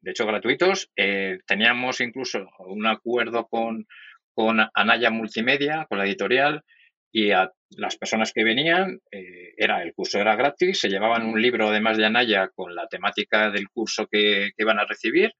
[0.00, 0.90] De hecho, gratuitos.
[0.96, 3.86] Eh, teníamos incluso un acuerdo con,
[4.34, 6.62] con Anaya Multimedia, con la editorial,
[7.10, 11.40] y a las personas que venían, eh, era el curso era gratis, se llevaban un
[11.40, 15.32] libro además de Anaya con la temática del curso que, que iban a recibir,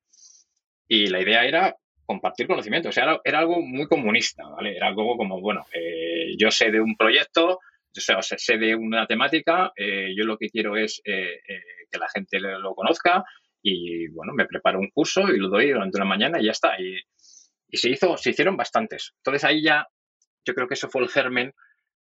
[0.88, 2.88] y la idea era compartir conocimiento.
[2.88, 4.74] O sea, era, algo muy comunista, ¿vale?
[4.76, 7.60] Era algo como, bueno, eh, yo sé de un proyecto,
[7.92, 12.74] yo sé, sé de una temática, yo lo que quiero es que la gente lo
[12.74, 13.24] conozca
[13.62, 16.80] y, bueno, me preparo un curso y lo doy durante una mañana y ya está.
[16.80, 16.96] Y,
[17.76, 19.12] se hizo, se hicieron bastantes.
[19.18, 19.86] Entonces ahí ya,
[20.44, 21.52] yo creo que eso fue el germen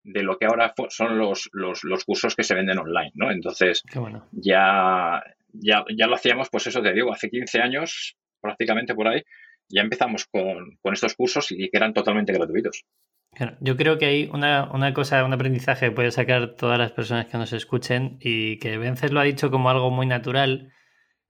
[0.04, 3.32] de lo que ahora son los, los, cursos que se venden online, ¿no?
[3.32, 3.82] Entonces,
[4.30, 5.20] ya,
[5.52, 9.22] ya, ya lo hacíamos, pues eso te digo, hace 15 años, prácticamente por ahí,
[9.68, 12.84] ya empezamos con, estos cursos y que eran totalmente gratuitos.
[13.60, 17.36] Yo creo que hay una, cosa, un aprendizaje que puede sacar todas las personas que
[17.36, 20.72] nos escuchen y que Vences lo ha dicho como algo muy natural.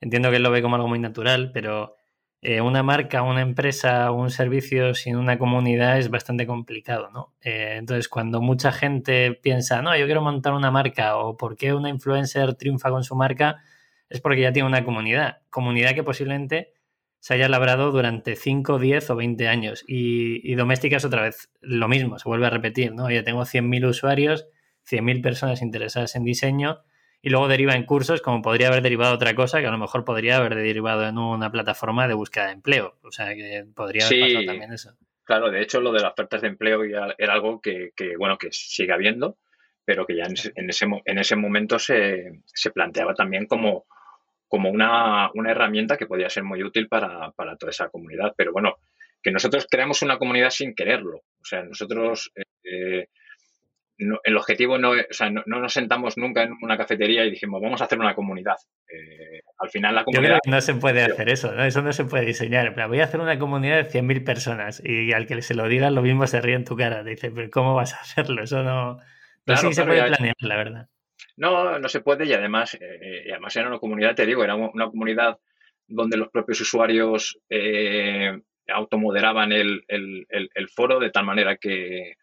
[0.01, 1.97] Entiendo que él lo ve como algo muy natural, pero
[2.43, 7.35] eh, una marca, una empresa, un servicio sin una comunidad es bastante complicado, ¿no?
[7.41, 11.75] Eh, entonces, cuando mucha gente piensa, no, yo quiero montar una marca o por qué
[11.75, 13.63] una influencer triunfa con su marca,
[14.09, 15.39] es porque ya tiene una comunidad.
[15.51, 16.75] Comunidad que posiblemente
[17.19, 19.85] se haya labrado durante 5, 10 o 20 años.
[19.89, 23.11] Y, doméstica es otra vez lo mismo, se vuelve a repetir, ¿no?
[23.11, 24.47] Ya tengo 100.000 usuarios,
[24.89, 26.83] 100.000 personas interesadas en diseño
[27.27, 30.05] y luego deriva en cursos como podría haber derivado otra cosa que a lo mejor
[30.05, 32.99] podría haber derivado en una plataforma de búsqueda de empleo.
[33.03, 34.97] O sea, que podría haber pasado también eso.
[35.25, 38.93] Claro, de hecho lo de las ofertas de empleo era algo que, bueno, que sigue
[38.93, 39.39] habiendo,
[39.85, 40.53] pero que ya en ese,
[41.05, 43.87] en ese, momento se, se planteaba también como
[44.47, 48.35] como una, herramienta que podía ser muy útil para, toda esa comunidad.
[48.37, 48.77] Pero bueno,
[49.21, 51.17] que nosotros creamos una comunidad sin quererlo.
[51.41, 52.31] O sea, nosotros,
[52.63, 53.09] eh,
[53.99, 57.81] el objetivo no, o sea, no, nos sentamos nunca en una cafetería y dijimos, vamos
[57.81, 58.57] a hacer una comunidad.
[58.89, 60.23] Eh, al final la comunidad...
[60.23, 61.65] Yo creo que no se puede hacer eso, ¿no?
[61.65, 62.75] eso no se puede diseñar.
[62.75, 65.93] Pero voy a hacer una comunidad de 100.000 personas y al que se lo digas
[65.93, 67.03] lo mismo se ríe en tu cara.
[67.05, 68.43] dice, pero ¿cómo vas a hacerlo?
[68.43, 68.99] Eso no...
[69.47, 70.89] no sí se puede planear, la verdad.
[71.37, 74.91] No, no se puede y además, eh, además era una comunidad, te digo, era una
[74.91, 75.39] comunidad
[75.87, 79.85] donde los propios usuarios eh, automoderaban el,
[80.75, 82.15] foro de tal manera que,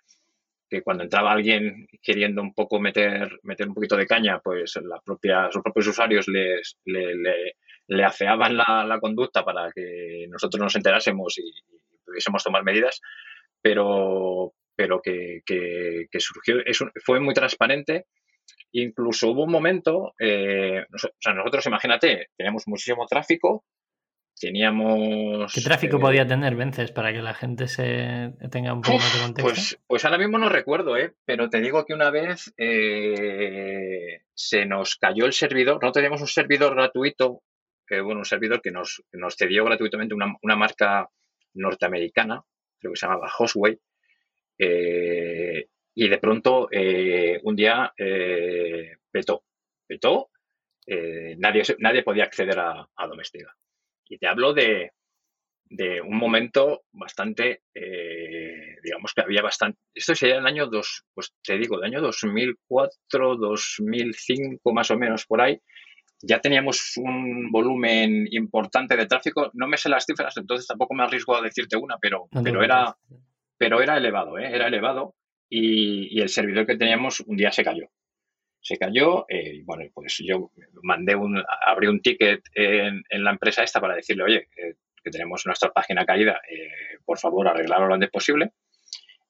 [0.81, 5.45] cuando entraba alguien queriendo un poco meter, meter un poquito de caña, pues la propia,
[5.53, 7.13] los propios usuarios les, le,
[7.88, 11.51] le afeaban la, conducta para que nosotros nos enterásemos y,
[12.05, 13.01] pudiésemos tomar medidas,
[13.62, 15.41] pero, pero que,
[16.19, 16.57] surgió,
[17.03, 18.05] fue muy transparente.
[18.73, 23.65] Incluso hubo un momento, eh, o sea, nosotros imagínate, teníamos muchísimo tráfico,
[24.39, 25.54] teníamos...
[25.54, 29.13] ¿Qué tráfico eh, podía tener Vences para que la gente se tenga un poco más
[29.13, 29.50] de contexto?
[29.50, 31.13] Pues, pues ahora mismo no recuerdo, ¿eh?
[31.26, 36.28] pero te digo que una vez eh, se nos cayó el servidor, no teníamos un
[36.28, 37.41] servidor gratuito,
[37.88, 41.10] que bueno, un servidor que nos, nos cedió gratuitamente una, una, marca
[41.54, 42.41] norteamericana,
[42.80, 43.80] creo que se llamaba Hostway,
[44.58, 46.69] eh, y de pronto
[47.43, 47.93] un día
[49.12, 49.43] petó,
[49.86, 50.30] petó,
[51.38, 53.56] nadie, nadie podía acceder a, a Domestika.
[54.08, 54.92] Y te hablo de,
[56.06, 61.58] un momento bastante, eh, digamos que había bastante, esto sería el año 2, pues te
[61.58, 65.60] digo, el año 2004, 2005 más o menos por ahí,
[66.22, 71.04] ya teníamos un volumen importante de tráfico, no me sé las cifras, entonces tampoco me
[71.04, 72.96] arriesgo a decirte una, pero, pero, era,
[73.58, 74.54] pero era elevado, ¿eh?
[74.54, 75.16] era elevado
[75.50, 77.89] y, y el servidor que teníamos un día se cayó
[78.63, 79.26] se cayó.
[79.30, 84.23] Eh, bueno, pues yo mandé un, abrí un ticket en, la empresa esta para decirle,
[84.23, 88.54] oye, que tenemos nuestra página caída, eh, por favor, arreglarlo lo antes posible.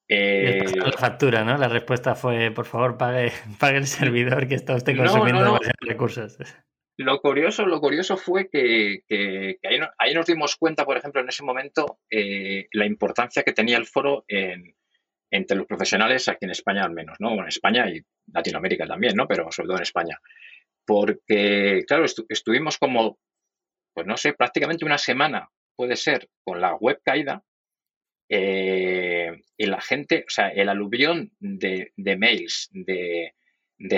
[0.08, 1.58] Eh, la factura, ¿no?
[1.58, 6.38] La respuesta fue, por favor, pague, pague el servidor que está usted consumiendo recursos.
[6.96, 9.02] Lo curioso, lo curioso fue que,
[9.98, 14.26] ahí, nos dimos cuenta, por ejemplo, en ese momento, la importancia que tenía el foro
[14.28, 14.76] en,
[15.34, 17.34] entre los profesionales aquí en España al menos, ¿no?
[17.34, 18.00] En España y
[18.32, 19.28] Latinoamérica también, ¿no?
[19.28, 20.20] Pero sobre todo en España.
[20.86, 23.18] Porque, claro, estuvimos como,
[23.96, 27.44] pues no sé, prácticamente una semana, puede ser, con la web caída
[28.30, 33.34] eh, y la gente, o sea, el aluvión de, mails, de,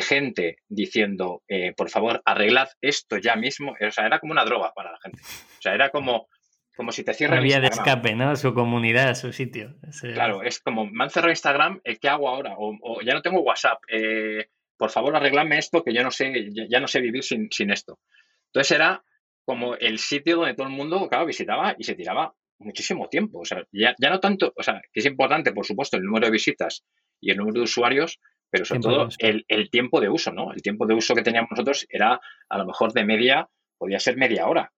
[0.02, 4.72] gente diciendo, eh, por favor, arreglad esto ya mismo, o sea, era como una droga
[4.74, 5.22] para la gente.
[5.22, 6.30] O sea, era como,
[6.76, 8.36] como si te cierran vía de escape, ¿no?
[8.36, 9.76] Su comunidad, su sitio.
[10.14, 12.56] Claro, es como, me han cerrado Instagram, eh, ¿qué hago ahora?
[12.58, 16.80] O, ya no tengo WhatsApp, eh, por favor arregladme esto que yo no sé, ya,
[16.80, 18.00] no sé vivir sin, esto.
[18.48, 19.04] Entonces era
[19.46, 23.40] como el sitio donde todo el mundo, claro, visitaba y se tiraba muchísimo tiempo.
[23.40, 26.32] O sea, ya, no tanto, o sea, que es importante, por supuesto, el número de
[26.32, 26.84] visitas
[27.22, 30.52] y el número de usuarios, pero sobre todo el, el, tiempo de uso, ¿no?
[30.52, 34.18] El tiempo de uso que teníamos nosotros era a lo mejor de media, podía ser
[34.18, 34.72] media hora.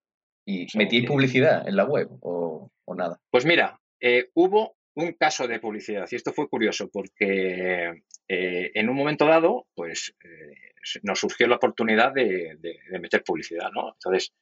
[0.50, 3.20] ¿Y metí publicidad en la web o, nada?
[3.30, 8.88] Pues mira, eh, hubo un caso de publicidad y esto fue curioso porque eh, en
[8.88, 12.56] un momento dado, pues eh, nos surgió la oportunidad de,
[12.98, 13.92] meter publicidad, ¿no?
[13.92, 14.32] Entonces,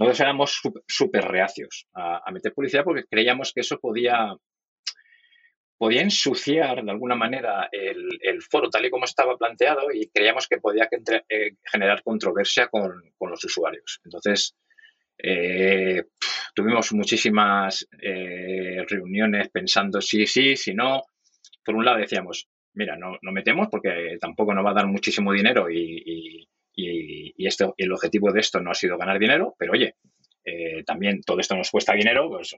[0.00, 4.34] nosotros éramos súper reacios a, meter publicidad porque creíamos que eso podía,
[5.78, 10.58] podía ensuciar de alguna manera el, foro tal y como estaba planteado y creíamos que
[10.58, 10.88] podía
[11.70, 14.00] generar controversia con, con los usuarios.
[14.04, 14.56] Entonces,
[15.24, 16.02] eh,
[16.52, 21.02] tuvimos muchísimas eh, reuniones pensando si sí, si no.
[21.64, 25.32] Por un lado decíamos, mira, no, no metemos porque tampoco nos va a dar muchísimo
[25.32, 26.48] dinero y,
[27.36, 29.94] esto, el objetivo de esto no ha sido ganar dinero, pero oye,
[30.44, 32.56] eh, también todo esto nos cuesta dinero, pues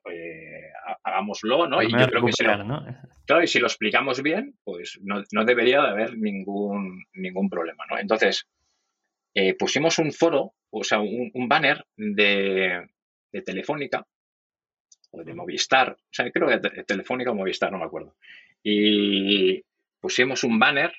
[1.03, 1.83] hagámoslo, ¿no?
[1.83, 2.85] Y yo creo que si lo,
[3.27, 7.85] claro, y si lo explicamos bien, pues no, no, debería de haber ningún, ningún problema,
[7.91, 7.99] ¿no?
[7.99, 8.47] Entonces,
[9.59, 12.89] pusimos un foro o sea, un, banner de,
[13.45, 14.07] Telefónica
[15.13, 18.17] o de Movistar, o sea, creo que de Telefónica o Movistar, no me acuerdo.
[18.63, 19.63] Y
[20.01, 20.93] pusimos un banner,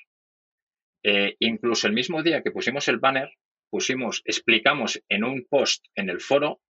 [1.02, 3.30] eh, incluso el mismo día que pusimos el banner,
[3.68, 6.60] pusimos, explicamos en un post en el foro,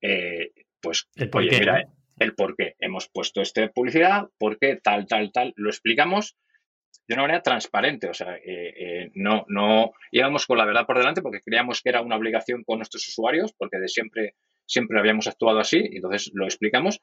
[0.00, 1.88] eh, pues, el por qué, mira,
[2.20, 2.76] el por qué.
[2.78, 6.36] Hemos puesto esta publicidad, por qué, tal, tal, tal, lo explicamos
[7.06, 8.08] de una manera transparente.
[8.08, 11.88] O sea, eh, eh, no, no íbamos con la verdad por delante porque creíamos que
[11.88, 14.34] era una obligación con nuestros usuarios, porque de siempre,
[14.66, 17.00] siempre habíamos actuado así, entonces lo explicamos.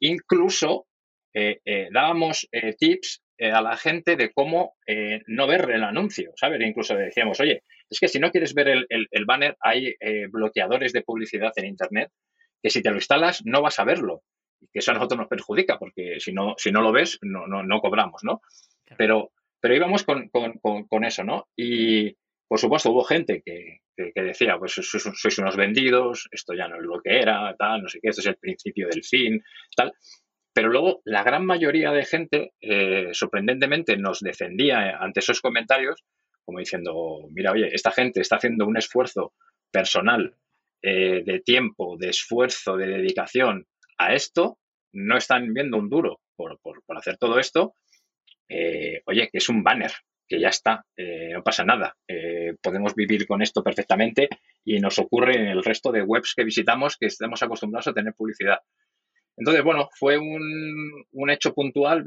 [0.00, 0.86] Incluso
[1.34, 2.48] eh, dábamos
[2.78, 4.76] tips a la gente de cómo
[5.26, 6.60] no ver el anuncio, ¿sabes?
[6.60, 9.94] Incluso decíamos, oye, es que si no quieres ver el, banner, hay
[10.30, 12.10] bloqueadores de publicidad en Internet
[12.62, 14.22] que si te lo instalas no vas a verlo
[14.60, 17.46] y que eso a nosotros nos perjudica porque si no, si no lo ves no,
[17.46, 18.40] no, no cobramos, ¿no?
[18.96, 21.48] Pero pero íbamos con, con, eso, ¿no?
[21.56, 23.80] Y, por supuesto, hubo gente que,
[24.14, 27.98] decía, pues sois, unos vendidos, esto ya no es lo que era, tal, no sé
[28.00, 29.42] qué, esto es el principio del fin,
[29.74, 29.92] tal.
[30.52, 36.04] Pero luego la gran mayoría de gente, eh, sorprendentemente, nos defendía ante esos comentarios,
[36.44, 39.34] como diciendo, mira, oye, esta gente está haciendo un esfuerzo
[39.70, 40.36] personal
[40.82, 43.66] eh, de tiempo, de esfuerzo, de dedicación
[43.98, 44.58] a esto,
[44.92, 47.74] no están viendo un duro por, por hacer todo esto
[48.48, 49.92] eh, oye, que es un banner.
[50.30, 51.96] que ya está, eh, no pasa nada.
[52.06, 54.28] Eh, podemos vivir con esto perfectamente
[54.62, 58.12] y nos ocurre en el resto de webs que visitamos que estamos acostumbrados a tener
[58.12, 58.58] publicidad.
[59.38, 62.04] Entonces, bueno, fue un, hecho puntual.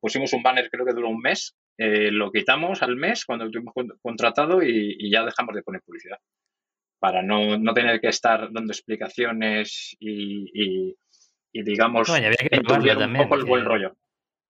[0.00, 1.56] pusimos un banner, creo que duró un mes.
[1.78, 6.18] Eh, lo quitamos al mes cuando lo tuvimos contratado y, ya dejamos de poner publicidad.
[7.00, 10.94] Para no, tener que estar dando explicaciones y,
[11.52, 13.96] digamos, había que un poco el buen rollo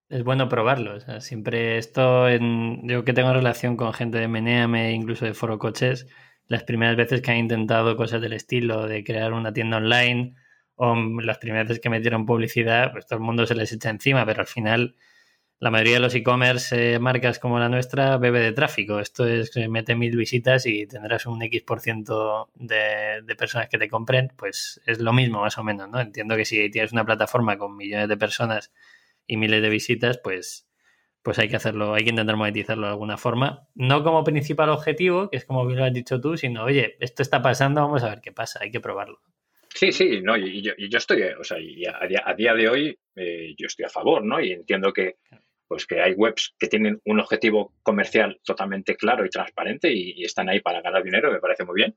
[0.08, 0.98] es bueno probarlo.
[1.20, 6.06] Siempre esto, en, yo que tengo relación con gente de Meneame, incluso de Foro Coches,
[6.46, 10.34] las primeras veces que han intentado cosas del estilo de crear una tienda online
[10.76, 14.24] o las primeras veces que metieron publicidad, pues todo el mundo se les echa encima,
[14.24, 14.96] pero al final
[15.60, 19.00] la mayoría de los e-commerce eh, marcas como la nuestra bebe de tráfico.
[19.00, 23.68] Esto es que mete mil visitas y tendrás un X por ciento de, de personas
[23.68, 26.00] que te compren, pues es lo mismo más o menos, ¿no?
[26.00, 28.72] Entiendo que si tienes una plataforma con millones de personas
[29.28, 30.68] y miles de visitas, pues,
[31.22, 33.68] pues hay que hacerlo, hay que intentar monetizarlo de alguna forma.
[33.74, 37.22] No como principal objetivo, que es como bien lo has dicho tú, sino, oye, esto
[37.22, 39.20] está pasando, vamos a ver qué pasa, hay que probarlo.
[39.74, 43.84] Sí, sí, no, y, yo, estoy, o sea, a, día, de hoy eh, yo estoy
[43.84, 44.40] a favor, ¿no?
[44.40, 45.16] Y entiendo que,
[45.68, 50.48] pues que hay webs que tienen un objetivo comercial totalmente claro y transparente y, están
[50.48, 51.94] ahí para ganar dinero, me parece muy bien.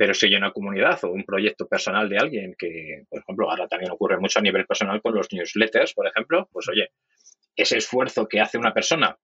[0.00, 3.68] Pero si hay una comunidad o un proyecto personal de alguien que, por ejemplo, ahora
[3.68, 6.92] también ocurre mucho a nivel personal con los newsletters, por ejemplo, pues oye,
[7.54, 9.14] ese esfuerzo que hace una persona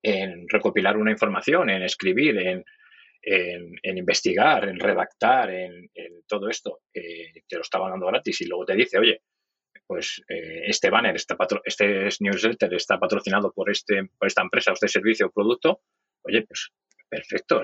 [0.00, 5.90] en recopilar una información, en escribir, en, investigar, en redactar, en,
[6.28, 9.22] todo esto, te lo estaba dando gratis y luego te dice, oye,
[9.84, 11.34] pues eh, este banner, este,
[11.64, 15.80] este newsletter está patrocinado por, este, por esta empresa este servicio o producto,
[16.22, 16.70] oye, pues
[17.08, 17.62] perfecto.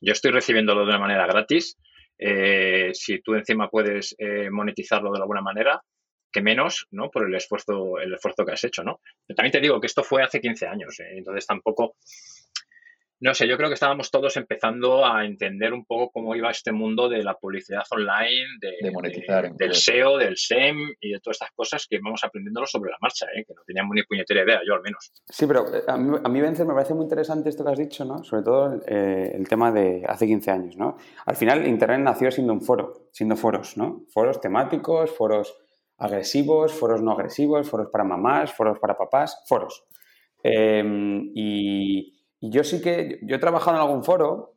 [0.00, 1.78] yo estoy recibiéndolo de una manera gratis.
[2.18, 5.82] Eh, si tú encima puedes eh, monetizarlo de alguna manera,
[6.32, 7.10] que menos, ¿no?
[7.10, 9.00] Por el esfuerzo, el esfuerzo que has hecho, ¿no?
[9.34, 11.16] también te digo que esto fue hace 15 años, ¿eh?
[11.16, 11.96] entonces tampoco
[13.18, 16.72] no sé, yo creo que estábamos todos empezando a entender un poco cómo iba este
[16.72, 21.52] mundo de la publicidad online, de, monetizar, del SEO, del SEM y de todas estas
[21.52, 23.44] cosas que vamos aprendiéndolo sobre la marcha, ¿eh?
[23.46, 25.12] que no teníamos ni puñetera idea, yo al menos.
[25.28, 28.04] Sí, pero eh, a mí, a mí me parece muy interesante esto que has dicho,
[28.04, 28.22] ¿no?
[28.22, 30.98] Sobre todo eh, el tema de hace 15 años, ¿no?
[31.24, 34.04] Al final Internet nació siendo un foro, siendo foros, ¿no?
[34.12, 35.56] Foros temáticos, foros
[35.96, 39.86] agresivos, foros no agresivos, foros para mamás, foros para papás, foros.
[40.44, 44.54] y y yo sí que, yo he trabajado en algún foro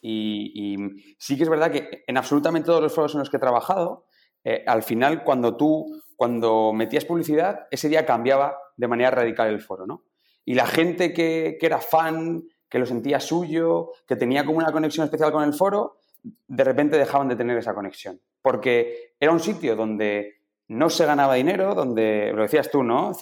[0.00, 0.76] y,
[1.18, 4.06] sí que es verdad que en absolutamente todos los foros en los que he trabajado,
[4.44, 5.86] eh, al final cuando tú,
[6.16, 10.04] cuando metías publicidad, ese día cambiaba de manera radical el foro, ¿no?
[10.44, 14.70] Y la gente que, que era fan, que lo sentía suyo, que tenía como una
[14.70, 18.20] conexión especial con el foro, de repente dejaban de tener esa conexión.
[18.42, 20.36] Porque era un sitio donde
[20.68, 23.12] no se ganaba dinero, donde, lo decías tú, ¿no?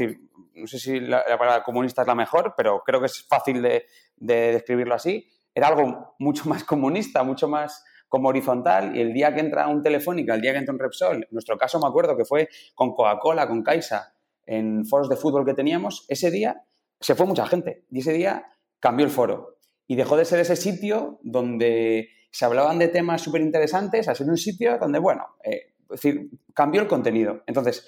[0.55, 3.87] No sé si la, palabra comunista es la mejor, pero creo que es fácil de,
[4.17, 9.41] describirlo así, era algo mucho más comunista, mucho más como horizontal y el día que
[9.41, 12.25] entra un Telefónica, el día que entra un Repsol, en nuestro caso me acuerdo que
[12.25, 14.15] fue con Coca-Cola, con Caixa,
[14.47, 16.63] en foros de fútbol que teníamos, ese día
[17.01, 18.47] se fue mucha gente y ese día
[18.79, 23.41] cambió el foro y dejó de ser ese sitio donde se hablaban de temas súper
[23.41, 27.43] interesantes a ser un sitio donde, bueno, eh, es decir, cambió el contenido.
[27.47, 27.87] Entonces,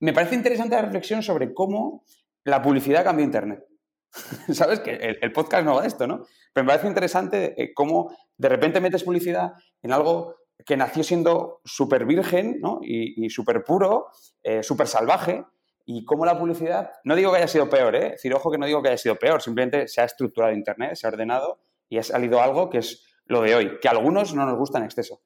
[0.00, 2.04] me parece interesante la reflexión sobre cómo
[2.44, 3.64] la publicidad cambió Internet.
[4.52, 4.80] ¿Sabes?
[4.80, 6.24] Que el, podcast no va de esto, ¿no?
[6.52, 11.60] Pero me parece interesante eh, cómo de repente metes publicidad en algo que nació siendo
[11.64, 12.80] súper virgen ¿no?
[12.82, 14.08] y, súper puro,
[14.42, 15.44] eh, súper salvaje,
[15.86, 18.06] y cómo la publicidad, no digo que haya sido peor, ¿eh?
[18.06, 20.96] es decir, ojo que no digo que haya sido peor, simplemente se ha estructurado Internet,
[20.96, 24.34] se ha ordenado y ha salido algo que es lo de hoy, que a algunos
[24.34, 25.22] no nos gusta en exceso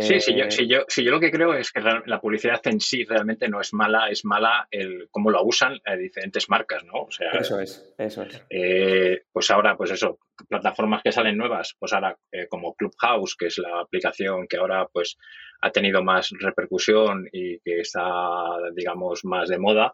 [0.00, 3.04] sí, sí yo, si yo, yo, lo que creo es que la publicidad en sí
[3.04, 7.02] realmente no es mala, es mala el cómo lo usan diferentes marcas, ¿no?
[7.02, 8.44] O sea, eso es, eso es.
[8.50, 13.46] Eh, pues ahora, pues eso, plataformas que salen nuevas, pues ahora eh, como Clubhouse, que
[13.46, 15.16] es la aplicación que ahora pues
[15.60, 18.04] ha tenido más repercusión y que está,
[18.74, 19.92] digamos, más de moda,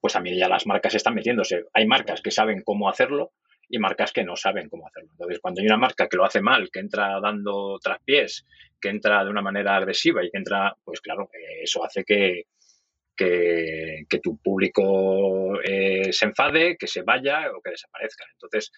[0.00, 1.64] pues también ya las marcas están metiéndose.
[1.74, 3.32] Hay marcas que saben cómo hacerlo
[3.68, 5.10] y marcas que no saben cómo hacerlo.
[5.12, 8.46] Entonces, cuando hay una marca que lo hace mal, que entra dando traspiés,
[8.80, 12.44] que entra de una manera agresiva y que entra, pues claro, eh, eso hace que,
[13.16, 18.24] que, tu público eh, se enfade, que se vaya o que desaparezca.
[18.32, 18.72] Entonces,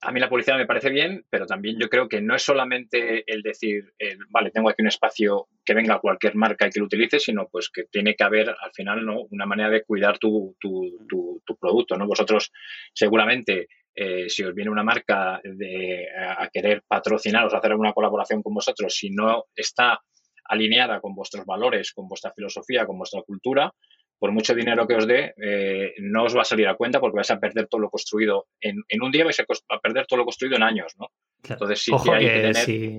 [0.00, 3.24] a mí la publicidad me parece bien, pero también yo creo que no es solamente
[3.26, 3.94] el decir,
[4.28, 7.70] vale, tengo aquí un espacio que venga cualquier marca y que lo utilice, sino pues
[7.70, 9.22] que tiene que haber al final ¿no?
[9.30, 11.96] una manera de cuidar tu, tu, tu, tu producto.
[11.96, 12.06] ¿no?
[12.06, 12.52] Vosotros
[12.92, 18.52] seguramente eh, si os viene una marca de, a querer patrocinaros, hacer una colaboración con
[18.52, 19.98] vosotros, si no está
[20.44, 23.72] alineada con vuestros valores, con vuestra filosofía, con vuestra cultura,
[24.18, 27.16] por mucho dinero que os dé, eh, no os va a salir a cuenta porque
[27.16, 28.46] vais a perder todo lo construido.
[28.60, 31.08] En, un día vais a, perder todo lo construido en años, ¿no?
[31.48, 32.98] Entonces, sí, Ojo que, si,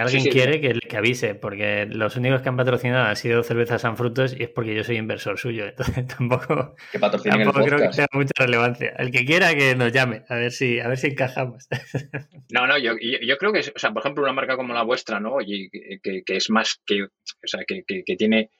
[0.00, 3.96] alguien quiere, que, que, avise, porque los únicos que han patrocinado han sido Cerveza San
[3.96, 5.66] Frutos y es porque yo soy inversor suyo.
[5.68, 6.76] Entonces tampoco,
[7.24, 8.94] tampoco creo que tenga mucha relevancia.
[8.98, 11.68] El que quiera que nos llame, a ver si, a ver si encajamos.
[12.48, 15.18] No, no, yo, yo creo que, o sea, por ejemplo, una marca como la vuestra,
[15.18, 15.40] ¿no?
[15.40, 17.08] Y que, que es más que, o
[17.44, 18.50] sea, que, que tiene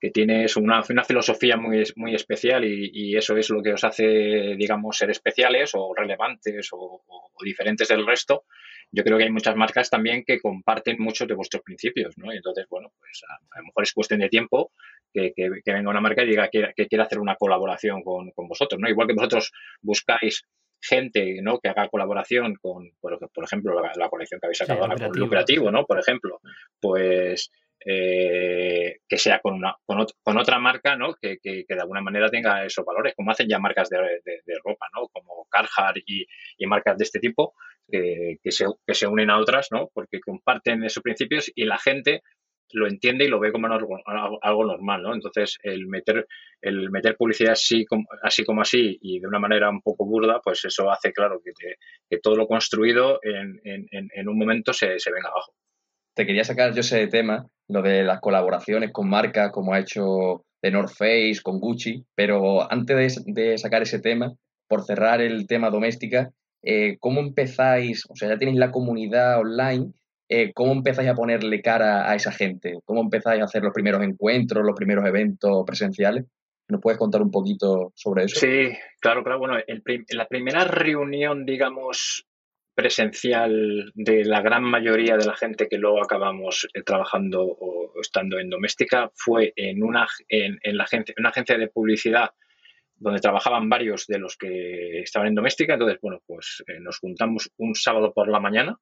[0.00, 4.54] que tienes una, una filosofía muy, muy especial y, eso es lo que os hace,
[4.56, 7.02] digamos, ser especiales o relevantes o,
[7.44, 8.44] diferentes del resto.
[8.92, 12.32] Yo creo que hay muchas marcas también que comparten muchos de vuestros principios, ¿no?
[12.32, 14.72] Y entonces, bueno, pues a, lo mejor es cuestión de tiempo
[15.12, 18.48] que, que, venga una marca y diga que, que quiere hacer una colaboración con, con,
[18.48, 18.88] vosotros, ¿no?
[18.88, 20.44] Igual que vosotros buscáis
[20.82, 21.58] gente ¿no?
[21.58, 25.84] que haga colaboración con, por, ejemplo, la, colección que habéis sacado ahora con Lucrativo, ¿no?
[25.84, 26.40] Por ejemplo,
[26.80, 27.50] pues
[27.84, 31.14] eh, que sea con, una, con, otra marca, ¿no?
[31.14, 33.98] Que, que, de alguna manera tenga esos valores, como hacen ya marcas de,
[34.64, 35.08] ropa, ¿no?
[35.08, 36.26] Como Carhartt y,
[36.58, 37.54] y, marcas de este tipo,
[37.90, 39.88] que, se, que se unen a otras, ¿no?
[39.92, 42.22] Porque comparten esos principios y la gente
[42.72, 45.12] lo entiende y lo ve como algo, normal, ¿no?
[45.12, 46.26] Entonces, el meter,
[46.60, 50.40] el meter publicidad así como, así como así y de una manera un poco burda,
[50.42, 51.52] pues eso hace, claro, que,
[52.08, 55.52] que todo lo construido en, en, en un momento se, se venga abajo
[56.14, 60.44] te quería sacar yo ese tema, lo de las colaboraciones con marcas, como ha hecho
[60.60, 64.34] The North Face, con Gucci, pero antes de, sacar ese tema,
[64.68, 66.30] por cerrar el tema doméstica,
[66.62, 68.04] eh, ¿cómo empezáis?
[68.08, 69.92] O sea, ya tenéis la comunidad online,
[70.28, 72.78] eh, ¿cómo empezáis a ponerle cara a esa gente?
[72.84, 76.24] ¿Cómo empezáis a hacer los primeros encuentros, los primeros eventos presenciales?
[76.68, 78.38] ¿Nos puedes contar un poquito sobre eso?
[78.38, 79.40] Sí, claro, claro.
[79.40, 79.56] Bueno,
[80.10, 82.26] la primera reunión, digamos,
[82.74, 88.38] presencial de la gran mayoría de la gente que luego acabamos eh, trabajando o estando
[88.38, 92.30] en doméstica fue en una, en, la agencia, una agencia de publicidad
[93.00, 95.72] donde trabajaban varios de los que estaban en doméstica.
[95.72, 98.76] Entonces, bueno, pues eh, nos juntamos un sábado por la mañana,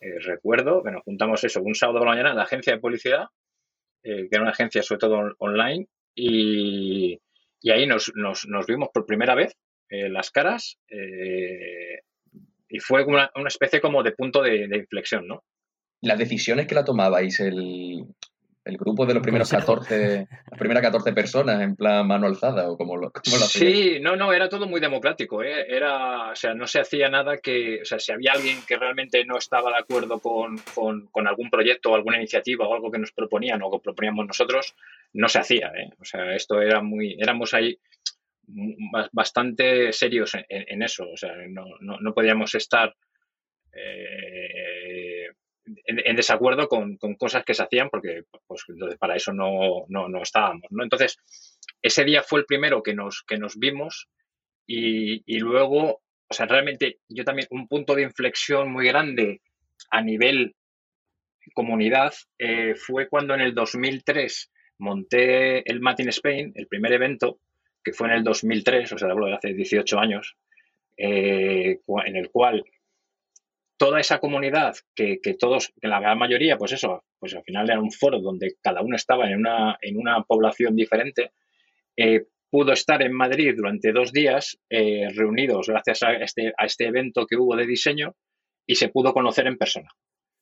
[0.00, 2.80] eh, recuerdo que nos juntamos eso, un sábado por la mañana en la agencia de
[2.80, 3.26] publicidad,
[4.02, 7.20] que era una agencia sobre todo online, y,
[7.70, 9.54] ahí nos, nos, vimos por primera vez
[9.90, 10.78] las caras
[12.70, 15.44] y fue una, una especie como de punto de, inflexión, ¿no?
[16.00, 18.06] Las decisiones que la tomabais, el,
[18.70, 22.76] el grupo de los primeros 14, las primeras 14 personas en plan mano alzada o
[22.76, 25.66] como lo, Sí, no, no, era todo muy democrático, ¿eh?
[25.68, 29.24] era, o sea, no se hacía nada que, o sea, si había alguien que realmente
[29.24, 32.98] no estaba de acuerdo con, con, con algún proyecto o alguna iniciativa o algo que
[32.98, 34.74] nos proponían o que proponíamos nosotros,
[35.12, 35.90] no se hacía, ¿eh?
[36.00, 37.78] O sea, esto era muy, éramos ahí
[39.12, 41.08] bastante serios en, eso.
[41.10, 42.94] O sea, no, no, podíamos estar
[43.72, 44.69] eh,
[45.84, 48.64] en, desacuerdo con, cosas que se hacían porque pues,
[48.98, 50.64] para eso no, no, estábamos.
[50.70, 50.82] ¿no?
[50.82, 51.18] Entonces,
[51.82, 54.08] ese día fue el primero que nos, que nos vimos
[54.66, 59.40] y, luego, o sea, realmente yo también, un punto de inflexión muy grande
[59.90, 60.54] a nivel
[61.54, 67.40] comunidad eh, fue cuando en el 2003 monté el Matin Spain, el primer evento,
[67.82, 70.36] que fue en el 2003, o sea, de hace 18 años,
[70.96, 72.64] eh, en el cual
[73.80, 77.80] toda esa comunidad, que, todos, que la gran mayoría, pues eso, pues al final era
[77.80, 81.32] un foro donde cada uno estaba en una, en una población diferente,
[81.96, 86.88] eh, pudo estar en Madrid durante dos días eh, reunidos gracias a este, a este
[86.88, 88.14] evento que hubo de diseño
[88.66, 89.88] y se pudo conocer en persona.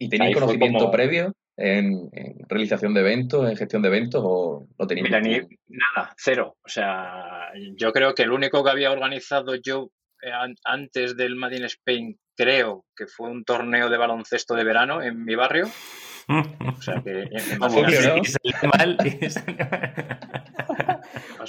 [0.01, 2.11] ¿Y tenéis conocimiento previo en,
[2.49, 5.11] realización de eventos, en gestión de eventos o no tenéis?
[5.11, 6.57] nada, cero.
[6.65, 10.31] O sea, yo creo que el único que había organizado yo eh,
[10.65, 15.25] antes del Made in Spain, creo que fue un torneo de baloncesto de verano en
[15.25, 15.67] mi barrio.
[16.29, 17.73] O sea que en, mal.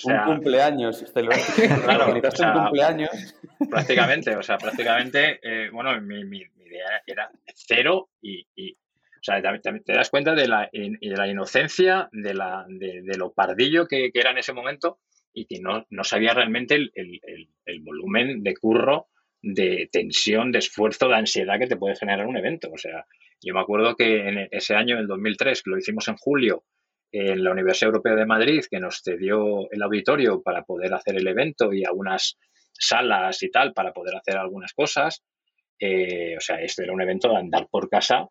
[0.03, 2.21] un cumpleaños, claro, un
[2.53, 3.35] cumpleaños.
[3.69, 9.93] Prácticamente, o sea, prácticamente, eh, bueno, mi, mi, idea era cero y, o sea, te,
[9.93, 14.37] das cuenta de la, de la inocencia, de, la, de, lo pardillo que, era en
[14.37, 14.99] ese momento
[15.33, 17.19] y que no, no sabía realmente el, el,
[17.65, 19.07] el, volumen de curro,
[19.41, 22.69] de tensión, de esfuerzo, de ansiedad que te puede generar un evento.
[22.71, 23.05] O sea,
[23.41, 26.63] yo me acuerdo que en ese año, en el 2003, que lo hicimos en julio,
[27.11, 31.27] en la Universidad Europea de Madrid, que nos cedió el auditorio para poder hacer el
[31.27, 32.37] evento y algunas
[32.73, 35.23] salas y tal para poder hacer algunas cosas.
[35.79, 38.27] Eh, o sea, esto era un evento de andar por casa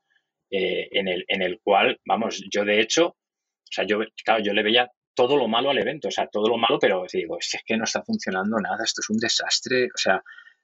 [0.51, 4.53] eh, en, el, en el cual, vamos, yo de hecho, o sea, yo, claro, yo
[4.53, 7.57] le veía todo lo malo al evento, o sea, todo lo malo, pero digo, es
[7.67, 10.23] que no está funcionando nada, esto es un desastre, o sea,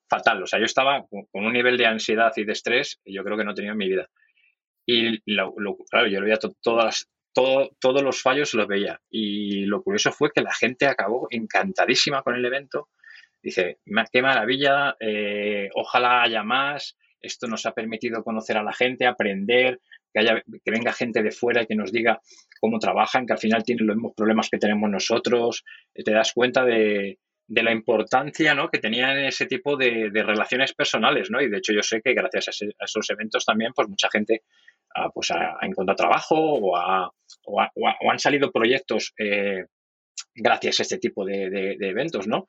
[0.08, 0.42] fatal.
[0.42, 3.36] O sea, yo estaba con un nivel de ansiedad y de estrés que yo creo
[3.36, 4.08] que no tenía en mi vida.
[4.86, 5.54] Y claro,
[6.06, 9.00] yo le veía todas, todo, todos los fallos los veía.
[9.10, 12.88] Y lo curioso fue que la gente acabó encantadísima con el evento.
[13.42, 13.78] Dice,
[14.12, 19.80] qué maravilla, eh, ojalá haya más, esto nos ha permitido conocer a la gente, aprender,
[20.12, 22.20] que, que venga gente de fuera y que nos diga
[22.60, 26.64] cómo trabajan, que al final tienen los mismos problemas que tenemos nosotros, te das cuenta
[26.64, 28.70] de, de la importancia ¿no?
[28.70, 31.40] que tenían ese tipo de, relaciones personales, ¿no?
[31.40, 34.42] Y de hecho yo sé que gracias a, esos eventos también, pues mucha gente
[34.94, 36.76] ah, pues ha, encontrado trabajo o,
[37.44, 39.64] o, han salido proyectos eh,
[40.34, 42.46] gracias a este tipo de, eventos, ¿no?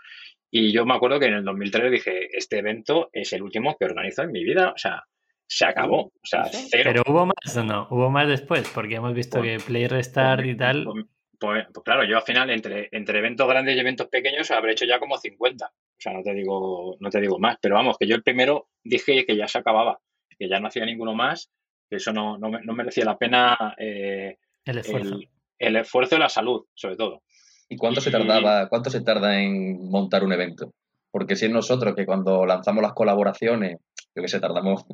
[0.49, 3.85] Y yo me acuerdo que en el 2003 dije, este evento es el último que
[3.85, 5.03] organizo en mi vida, o sea,
[5.47, 6.91] se acabó, o sea, cero.
[6.93, 10.55] Pero hubo más o no, hubo más después, porque hemos visto que Play Restart y
[10.55, 10.85] tal...
[10.85, 11.05] Pues,
[11.45, 14.99] pues, claro, yo al final entre, entre eventos grandes y eventos pequeños habré hecho ya
[14.99, 15.65] como 50.
[15.65, 17.57] O sea, no te digo, no te digo más.
[17.61, 19.99] Pero vamos, que yo el primero dije que ya se acababa,
[20.37, 21.51] que ya no hacía ninguno más,
[21.89, 25.19] que eso no, no, merecía la pena eh, el esfuerzo.
[25.57, 27.21] El, esfuerzo y la salud, sobre todo.
[27.69, 30.73] ¿Y cuánto se tardaba, cuánto se tarda en montar un evento?
[31.11, 33.77] Porque si es nosotros que cuando lanzamos las colaboraciones,
[34.15, 34.85] yo que sé, tardamos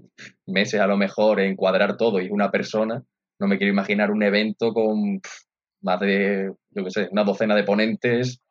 [0.45, 3.04] meses a lo mejor en cuadrar todo y una persona,
[3.39, 5.20] no me quiero imaginar un evento con
[5.82, 8.41] más de, yo qué sé, una docena de ponentes.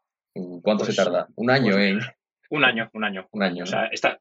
[0.63, 1.29] ¿Cuánto se pues, tarda?
[1.37, 2.01] ¿Un año pues, en...?
[2.51, 3.29] Un año, un año.
[3.31, 3.63] Un año.
[3.63, 4.19] O sea, está,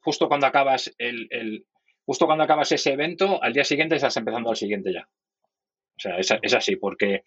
[0.00, 1.66] justo cuando acabas el,
[2.06, 5.02] justo cuando acabas ese evento, al día siguiente estás empezando al siguiente ya.
[5.02, 7.24] O sea, es, es así, porque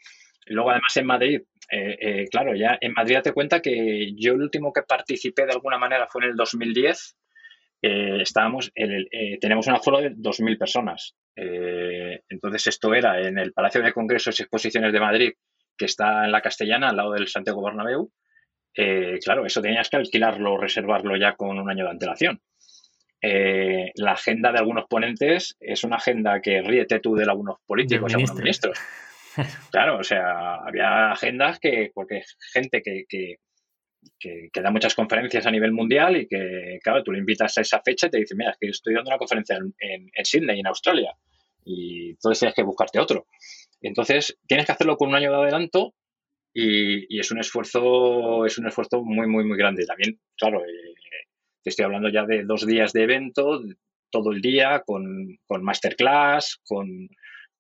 [0.48, 4.42] luego además en Madrid, eh, eh, claro, ya en Madrid te cuenta que yo el
[4.42, 7.16] último que participé de alguna manera fue en el 2010.
[7.82, 8.72] Eh, estábamos,
[9.40, 11.16] tenemos un aforo de 2.000 personas.
[11.36, 15.32] Eh, entonces, esto era en el Palacio de Congresos y Exposiciones de Madrid,
[15.78, 18.12] que está en la Castellana, al lado del Santiago Bernabéu.
[18.76, 22.42] Eh, claro, eso tenías que alquilarlo, reservarlo ya con un año de antelación.
[23.22, 28.14] Eh, la agenda de algunos ponentes es una agenda que ríete tú de algunos políticos,
[28.14, 28.80] algunos ministros.
[29.72, 33.38] Claro, o sea, había agendas que, porque gente que, que,
[34.54, 38.08] da muchas conferencias a nivel mundial y que, claro, tú le invitas a esa fecha
[38.08, 40.68] y te dice, mira, es que estoy dando una conferencia en, en, en Sydney, en
[40.68, 41.16] Australia
[41.70, 43.28] y entonces tienes que buscarte otro.
[43.82, 45.94] Entonces, tienes que hacerlo con un año de adelanto
[46.54, 49.86] y, es un esfuerzo, es un esfuerzo muy, muy, muy grande.
[49.86, 51.28] También, claro, eh,
[51.64, 53.62] te estoy hablando ya de dos días de evento,
[54.10, 57.10] todo el día, con, masterclass, con,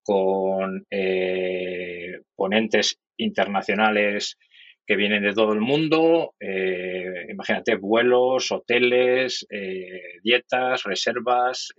[0.03, 4.37] con eh, ponentes internacionales
[4.89, 6.33] que vienen de todo el mundo.
[6.39, 9.45] Eh, imagínate, vuelos, hoteles,
[10.23, 11.71] dietas, reservas,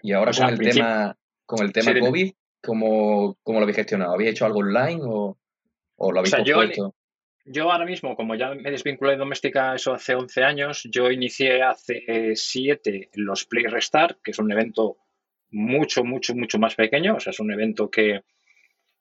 [0.00, 2.32] y ahora con, el tema, con el tema COVID,
[2.62, 4.12] ¿cómo, ¿cómo, lo habéis gestionado?
[4.12, 5.36] ¿Habéis hecho algo online o,
[5.98, 6.94] lo habéis o
[7.46, 11.62] yo, ahora mismo, como ya me desvinculé de doméstica eso hace 11 años, yo inicié
[11.62, 14.98] hace 7 los Play Restart, que es un evento
[15.50, 17.16] mucho, mucho, mucho más pequeño.
[17.16, 18.22] O sea, es un evento que,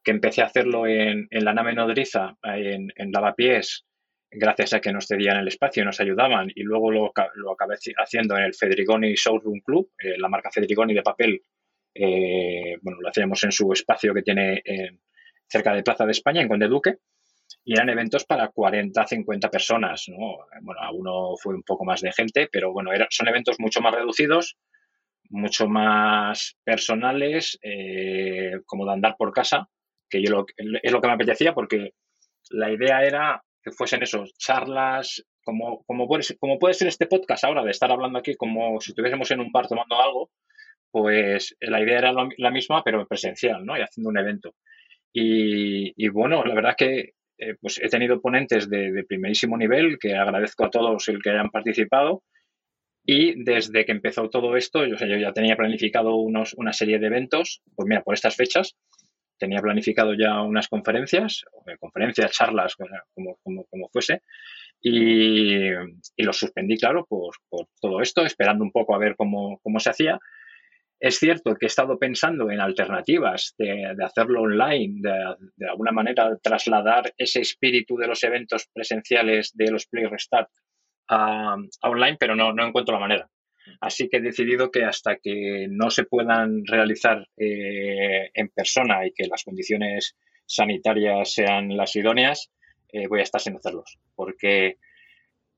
[0.04, 3.86] que empecé a hacerlo en, en la nave nodriza, en, en Lavapiés,
[4.30, 6.51] gracias a que nos cedían el espacio y nos ayudaban.
[6.54, 10.93] Y luego lo, lo acabé haciendo en el Federigoni Showroom Club, eh, la marca Federigoni
[10.93, 11.41] de papel.
[11.93, 14.62] Eh, bueno, lo hacíamos en su espacio que tiene
[15.47, 16.97] cerca de Plaza de España, en Conde Duque.
[17.66, 20.06] Y eran eventos para 40, 50 personas.
[20.10, 20.39] ¿no?
[20.62, 24.58] Bueno, alguno fue un poco más de gente, pero bueno, son eventos mucho más reducidos,
[25.30, 29.70] mucho más personales, eh, como de andar por casa,
[30.22, 30.24] que
[30.82, 31.93] es lo que me apetecía porque
[32.49, 37.07] la idea era que fuesen esos charlas, como, como, puede, ser, como puede ser este
[37.07, 40.32] podcast ahora, de estar hablando aquí como si estuviésemos en un bar tomando algo,
[40.91, 43.78] pues la idea era la misma, pero presencial, ¿no?
[43.78, 44.53] Y haciendo un evento.
[45.11, 50.66] Y, bueno, la verdad que eh, pues he tenido ponentes de, primerísimo nivel, que agradezco
[50.66, 52.24] a todos el que hayan participado.
[53.05, 57.07] Y desde que empezó todo esto, yo, yo ya tenía planificado unos, una serie de
[57.07, 58.76] eventos, pues mira, por estas fechas,
[59.44, 61.44] tenía planificado ya unas conferencias,
[61.78, 64.22] conferencias, charlas, como, como, como fuese,
[64.82, 65.70] y,
[66.18, 69.89] los suspendí, claro, por, por, todo esto, esperando un poco a ver cómo, cómo, se
[69.89, 70.18] hacía.
[70.98, 75.91] Es cierto que he estado pensando en alternativas de, de hacerlo online, de, de, alguna
[75.91, 80.50] manera trasladar ese espíritu de los eventos presenciales de los Play Restart
[81.10, 83.30] a, a online, pero no, no encuentro la manera.
[83.82, 89.11] Así que he decidido que hasta que no se puedan realizar eh, en persona y
[89.11, 92.51] que las condiciones sanitarias sean las idóneas,
[92.91, 93.97] eh, voy a estar sin hacerlos.
[94.16, 94.78] Porque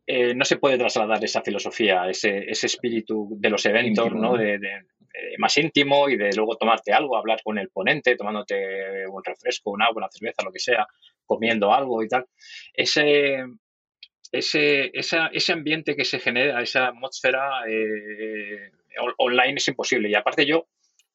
[0.08, 4.38] eh, no se puede trasladar esa filosofía, ese, espíritu de los eventos, ¿no?
[4.38, 4.60] De,
[5.38, 9.82] más íntimo y de luego tomarte algo, hablar con el ponente, tomándote un refresco, un
[9.82, 10.86] agua, una cerveza, lo que sea,
[11.26, 12.26] comiendo algo y tal.
[12.74, 13.46] Ese,
[14.32, 18.72] ese, ese ambiente que se genera, esa atmósfera eh,
[19.18, 20.10] online es imposible.
[20.10, 20.68] Y aparte yo,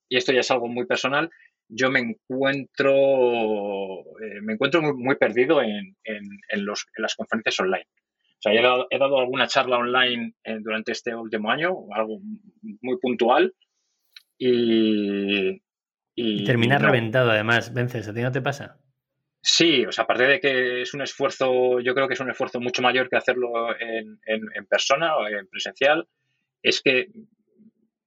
[0.08, 1.30] y esto ya es algo muy personal,
[1.68, 2.92] yo me encuentro,
[4.20, 7.86] eh, me encuentro muy, perdido en, en, los, en, las conferencias online.
[8.38, 12.18] O sea, he dado, he dado alguna charla online eh, durante este último año, algo
[12.80, 13.54] muy puntual,
[14.38, 15.62] y...
[16.14, 18.80] y Termina reventado, además, Vences, ¿a ti no te pasa?
[19.52, 22.60] Sí, o sea, aparte de que es un esfuerzo, yo creo que es un esfuerzo
[22.60, 26.06] mucho mayor que hacerlo en, en persona o en presencial,
[26.62, 27.08] es que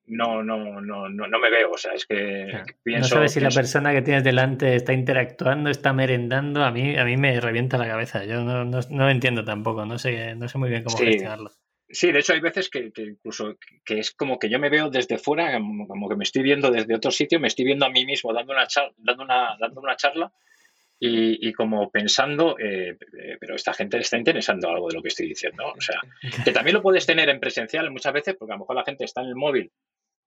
[0.05, 1.71] no, no, no, no, me veo.
[1.71, 2.47] O sea, es que
[2.85, 6.63] No sabes si la persona que tienes delante está interactuando, está merendando.
[6.63, 8.25] A mí, a mí me revienta la cabeza.
[8.25, 9.85] Yo no, no, lo entiendo tampoco.
[9.85, 11.51] No sé, no sé muy bien cómo gestionarlo.
[11.89, 15.19] Sí, de hecho hay veces que, incluso que es como que yo me veo desde
[15.19, 18.33] fuera, como, que me estoy viendo desde otro sitio, me estoy viendo a mí mismo
[18.33, 20.31] dando una charla, dando una, dando una charla
[21.05, 25.09] y, como pensando, eh, eh, pero esta gente le está interesando algo de lo que
[25.09, 25.65] estoy diciendo.
[25.75, 25.99] O sea,
[26.45, 29.03] que también lo puedes tener en presencial muchas veces, porque a lo mejor la gente
[29.03, 29.71] está en el móvil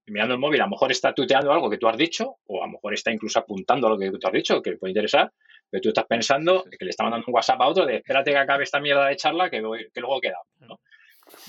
[0.09, 2.67] mirando el móvil, a lo mejor está tuteando algo que tú has dicho, o a
[2.67, 5.33] lo mejor está incluso apuntando a lo que tú has dicho, que le puede interesar,
[5.69, 8.37] pero tú estás pensando que le está mandando un WhatsApp a otro de espérate que
[8.37, 9.61] acabe esta mierda de charla que,
[9.93, 10.79] que luego queda, ¿no?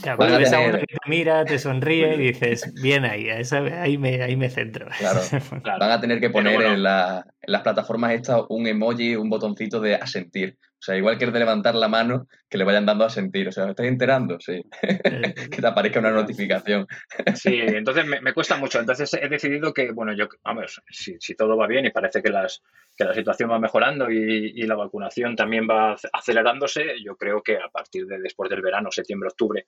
[0.02, 4.22] Claro, ves a uno que te mira, te sonríe y dices, bien ahí, ahí, me,
[4.22, 4.88] ahí me centro.
[4.98, 5.22] Claro,
[5.80, 7.24] van a tener que poner en, las
[7.64, 10.58] plataformas estas un emoji, un botoncito de asentir.
[10.80, 13.48] O sea, igual que el de levantar la mano, que le vayan dando a sentir.
[13.48, 14.38] O sea, ¿me estás enterando?
[14.40, 14.64] Sí.
[14.82, 16.86] que te aparezca una notificación.
[17.34, 18.80] sí, entonces me, cuesta mucho.
[18.80, 22.30] Entonces he decidido que, bueno, yo, vamos, si, si todo va bien y parece que,
[22.30, 22.62] las,
[22.96, 27.58] que la situación va mejorando y, y, la vacunación también va acelerándose, yo creo que
[27.58, 29.66] a partir de después del verano, septiembre, octubre,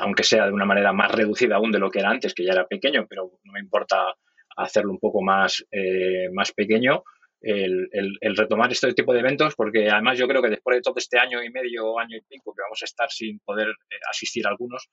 [0.00, 2.52] aunque sea de una manera más reducida aún de lo que era antes, que ya
[2.52, 4.14] era pequeño, pero no me importa
[4.56, 7.02] hacerlo un poco más, eh, más pequeño,
[7.42, 10.94] el, el, retomar este tipo de eventos, porque además yo creo que después de todo
[10.96, 14.46] este año y medio, año y pico que vamos a estar sin poder eh, asistir
[14.46, 14.88] a algunos,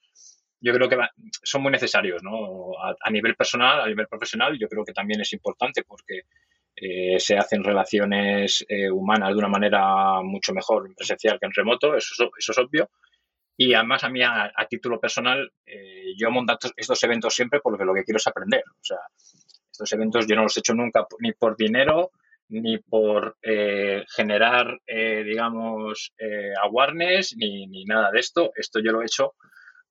[0.60, 0.98] yo creo que
[1.44, 2.72] son muy necesarios, ¿no?
[2.80, 6.24] A, nivel personal, a nivel profesional, yo creo que también es importante porque
[6.76, 11.54] eh, se hacen relaciones eh, humanas de una manera mucho mejor en presencial que en
[11.54, 12.90] remoto, eso, eso es obvio.
[13.56, 15.52] Y además a mí, a, título personal,
[16.16, 18.64] yo monto estos eventos siempre porque lo que quiero es aprender.
[18.70, 19.00] O sea,
[19.70, 22.12] estos eventos yo no los he hecho nunca ni por dinero,
[22.50, 28.52] ni por eh, generar, eh, digamos, eh, awareness, ni, ni, nada de esto.
[28.56, 29.36] Esto yo lo he hecho,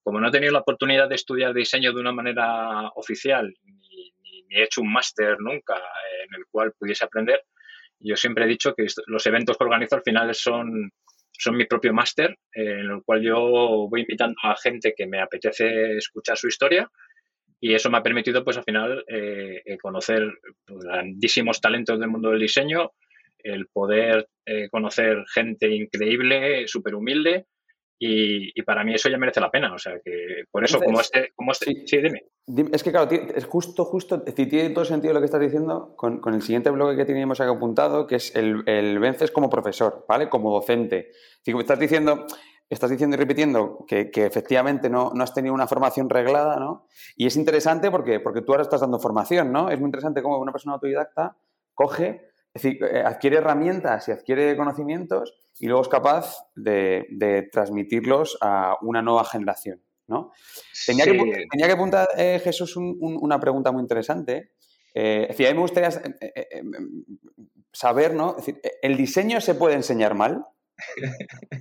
[0.02, 4.12] como no he tenido la oportunidad de estudiar diseño de una manera oficial, ni,
[4.50, 7.44] he hecho un máster nunca en el cual pudiese aprender,
[8.00, 10.90] yo siempre he dicho que los eventos que organizo al final son,
[11.32, 13.40] son mi propio máster, en el cual yo
[13.90, 16.90] voy invitando a gente que me apetece escuchar su historia
[17.61, 20.28] y eso me ha permitido, pues al final, eh, eh, conocer
[20.66, 22.92] grandísimos talentos del mundo del diseño,
[23.38, 27.46] el poder eh, conocer gente increíble, súper humilde,
[28.00, 29.74] y, para mí eso ya merece la pena.
[29.74, 31.32] O sea, que por eso, como este...
[31.34, 32.22] Como este sí, dime.
[32.72, 36.32] Es que, claro, es justo, justo, tiene todo sentido lo que estás diciendo con, con
[36.32, 40.28] el siguiente bloque que teníamos aquí apuntado, que es el, el vences como profesor, ¿vale?
[40.28, 41.11] Como docente.
[41.44, 42.24] Si estás diciendo,
[42.70, 46.86] estás diciendo y repitiendo que, efectivamente no, has tenido una formación reglada, ¿no?
[47.16, 49.70] Y es interesante porque, porque tú ahora estás dando formación, ¿no?
[49.70, 51.36] Es muy interesante cómo una persona autodidacta
[51.74, 58.36] coge, es decir, eh, adquiere herramientas y adquiere conocimientos y luego es capaz de, transmitirlos
[58.42, 60.32] a una nueva generación, ¿no?
[60.86, 64.52] Tenía, que, tenía que apuntar, eh, Jesús, una pregunta muy interesante.
[64.94, 65.90] Eh, es decir, a mí me gustaría
[67.72, 68.30] saber, ¿no?
[68.30, 70.44] Es decir, ¿el diseño se puede enseñar mal?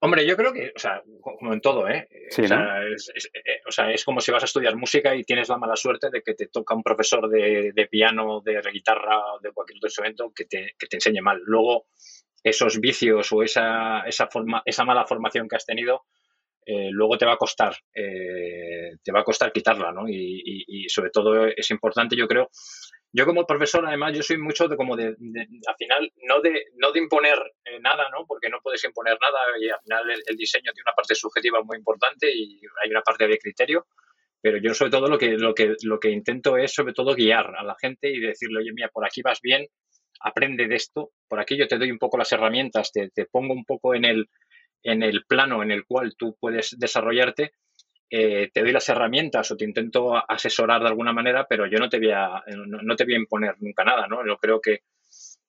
[0.00, 2.08] Hombre, yo creo que, o sea, como en todo, ¿eh?
[2.30, 5.48] o, sea, es, eh, o, sea, es, como si vas a estudiar música y tienes
[5.48, 9.78] la mala suerte de que te toca un profesor de, piano, de guitarra, de cualquier
[9.78, 11.40] otro instrumento que te, que te enseñe mal.
[11.44, 11.86] Luego,
[12.44, 16.04] esos vicios o esa, esa, forma, esa mala formación que has tenido,
[16.64, 20.08] eh, luego te va a costar, eh, te va a costar quitarla, ¿no?
[20.08, 22.50] Y, y, sobre todo es importante, yo creo,
[23.12, 26.92] yo como profesor, además, yo soy mucho de como de, al final, no de, no
[26.92, 28.26] de imponer eh, nada, ¿no?
[28.26, 31.78] Porque no puedes imponer nada y al final el, diseño tiene una parte subjetiva muy
[31.78, 33.86] importante y hay una parte de criterio,
[34.42, 37.56] pero yo sobre todo lo que, lo que, lo que intento es sobre todo guiar
[37.56, 39.66] a la gente y decirle, oye, mira, por aquí vas bien,
[40.20, 43.54] aprende de esto, por aquí yo te doy un poco las herramientas, te, te pongo
[43.54, 44.28] un poco en el,
[44.82, 47.52] en el plano en el cual tú puedes desarrollarte
[48.10, 51.88] eh, te doy las herramientas o te intento asesorar de alguna manera, pero yo no
[51.88, 54.26] te voy a, no, te voy a imponer nunca nada, ¿no?
[54.26, 54.82] Yo creo que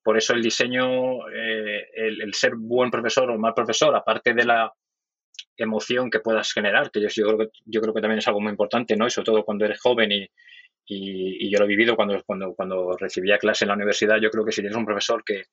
[0.03, 4.74] por eso el diseño, eh, el, ser buen profesor o mal profesor, aparte de la
[5.55, 8.51] emoción que puedas generar, que yo, creo que yo creo que también es algo muy
[8.51, 9.07] importante, ¿no?
[9.07, 10.28] Y sobre todo cuando eres joven y,
[10.86, 14.43] y, yo lo he vivido cuando, cuando, cuando recibía clase en la universidad, yo creo
[14.43, 15.43] que si tienes un profesor que,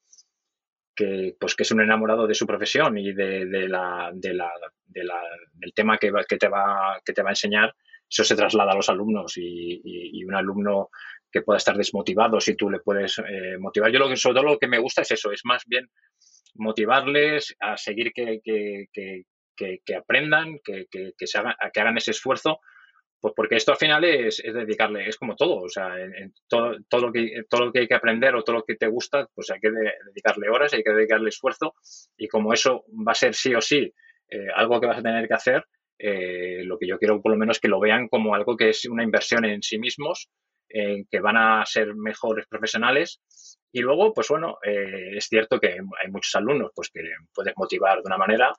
[0.96, 4.50] que, pues, que es un enamorado de su profesión y de, de la, de la,
[4.86, 5.20] de la,
[5.52, 7.74] del tema que, que, te va, que te va a enseñar,
[8.08, 10.90] eso se traslada a los alumnos y, y, un alumno
[11.30, 13.92] que pueda estar desmotivado si tú le puedes eh, motivar.
[13.92, 15.90] Yo lo que, sobre todo lo que me gusta es eso, es más bien
[16.54, 18.86] motivarles a seguir que, que,
[19.84, 20.86] que aprendan, que,
[21.18, 22.60] se hagan, que hagan ese esfuerzo
[23.20, 27.06] pues porque esto al final es, dedicarle, es como todo, o sea, en, todo, todo,
[27.06, 29.50] lo que, todo lo que hay que aprender o todo lo que te gusta, pues
[29.50, 31.74] hay que dedicarle horas, hay que dedicarle esfuerzo
[32.16, 33.92] y como eso va a ser sí o sí
[34.28, 35.64] eh, algo que vas a tener que hacer,
[35.98, 38.84] eh, lo que yo quiero por lo menos que lo vean como algo que es
[38.86, 40.28] una inversión en sí mismos,
[40.68, 43.20] en que van a ser mejores profesionales.
[43.72, 47.02] Y luego, pues bueno, eh, es cierto que hay muchos alumnos pues que
[47.34, 48.52] puedes motivar de una manera,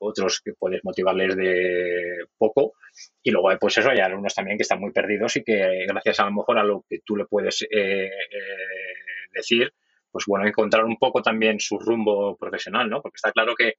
[0.00, 2.74] otros que puedes motivarles de poco.
[3.22, 6.24] Y luego pues eso hay alumnos también que están muy perdidos y que gracias a
[6.24, 8.10] lo mejor a lo que tú le puedes eh, eh,
[9.32, 9.72] decir
[10.10, 13.74] pues bueno encontrar un poco también su rumbo profesional no porque está claro que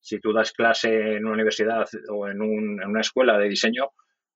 [0.00, 3.88] si tú das clase en una universidad o en, en una escuela de diseño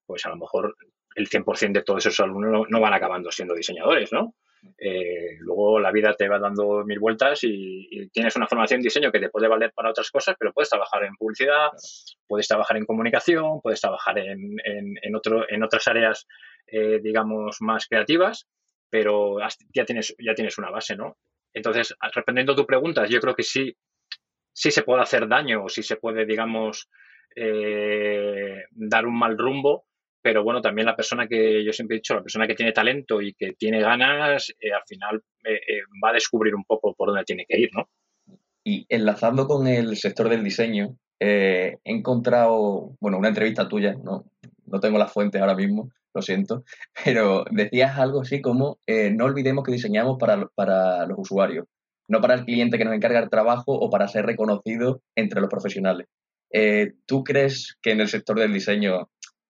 [0.07, 0.77] pues a lo mejor
[1.15, 4.35] el 100% de todos esos alumnos no van acabando siendo diseñadores no
[4.79, 9.13] eh, luego la vida te va dando mil vueltas y, tienes una formación en diseño
[9.13, 11.69] que te puede valer para otras cosas, pero puedes trabajar en publicidad,
[12.27, 16.27] puedes trabajar en comunicación, puedes trabajar en, en, otro, en otras áreas,
[16.67, 18.47] eh, digamos, más creativas,
[18.91, 19.39] pero
[19.75, 21.17] ya tienes, ya tienes una base, ¿no?
[21.53, 23.77] Entonces, respondiendo a tu pregunta, yo creo que sí,
[24.53, 26.89] sí se puede hacer daño o sí se puede, digamos,
[27.35, 29.85] eh, dar un mal rumbo,
[30.27, 33.23] pero bueno, también la persona que yo siempre he dicho, la persona que tiene talento
[33.23, 37.11] y que tiene ganas, eh, al final eh, eh, va a descubrir un poco por
[37.11, 37.89] dónde tiene que ir, ¿no?
[38.65, 44.25] Y enlazando con el sector del diseño, he encontrado, bueno, una entrevista tuya, no,
[44.65, 46.65] no tengo las fuentes ahora mismo, lo siento,
[47.05, 48.81] pero decías algo así como,
[49.13, 51.67] no olvidemos que diseñamos para, para los usuarios,
[52.09, 55.49] no para el cliente que nos encarga el trabajo o para ser reconocido entre los
[55.49, 56.09] profesionales.
[57.07, 59.09] ¿Tú crees que en el sector del diseño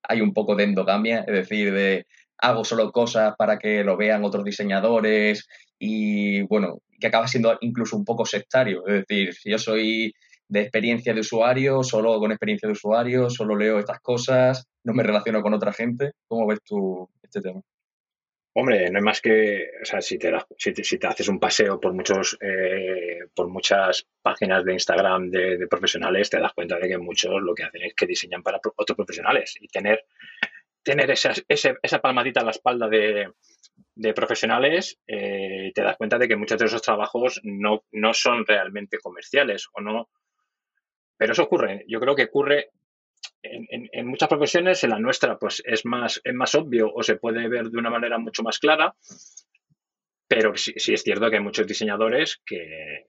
[0.09, 2.07] hay un poco de endogamia, es decir, de
[2.39, 5.47] hago solo cosas para que lo vean otros diseñadores
[5.79, 10.13] y bueno, que acaba siendo incluso un poco sectario, es decir, si yo soy
[10.49, 15.03] de experiencia de usuario, solo con experiencia de usuario, solo leo estas cosas, no me
[15.03, 17.61] relaciono con otra gente, ¿cómo ves tú este tema?
[18.59, 21.93] Hombre, no hay más que, o sea, si te, si te, haces un paseo por
[21.93, 27.35] muchos, eh, por muchas páginas de Instagram de, profesionales, te das cuenta de que muchos
[27.43, 30.07] lo que hacen es que diseñan para otros profesionales y tener,
[30.83, 33.31] tener esa, esa palmadita a la espalda de,
[34.15, 38.97] profesionales, eh, te das cuenta de que muchos de esos trabajos no, no son realmente
[39.01, 40.09] comerciales o no.
[41.19, 41.85] Pero eso ocurre.
[41.89, 42.71] Yo creo que ocurre
[43.53, 47.49] en, muchas profesiones, en la nuestra, pues es más, es más obvio o se puede
[47.49, 48.95] ver de una manera mucho más clara,
[50.29, 53.07] pero sí, es cierto que hay muchos diseñadores que,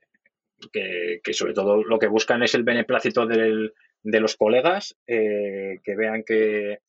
[0.72, 6.24] que, sobre todo lo que buscan es el beneplácito de los colegas, eh, que vean
[6.24, 6.80] que,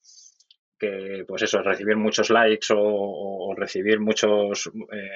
[0.78, 5.10] que, pues eso, recibir muchos likes o, recibir muchos, eh,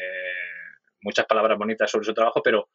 [1.01, 2.69] muchas palabras bonitas sobre su trabajo, pero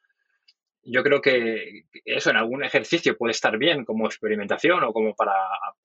[0.89, 5.33] yo creo que eso en algún ejercicio puede estar bien como experimentación o como para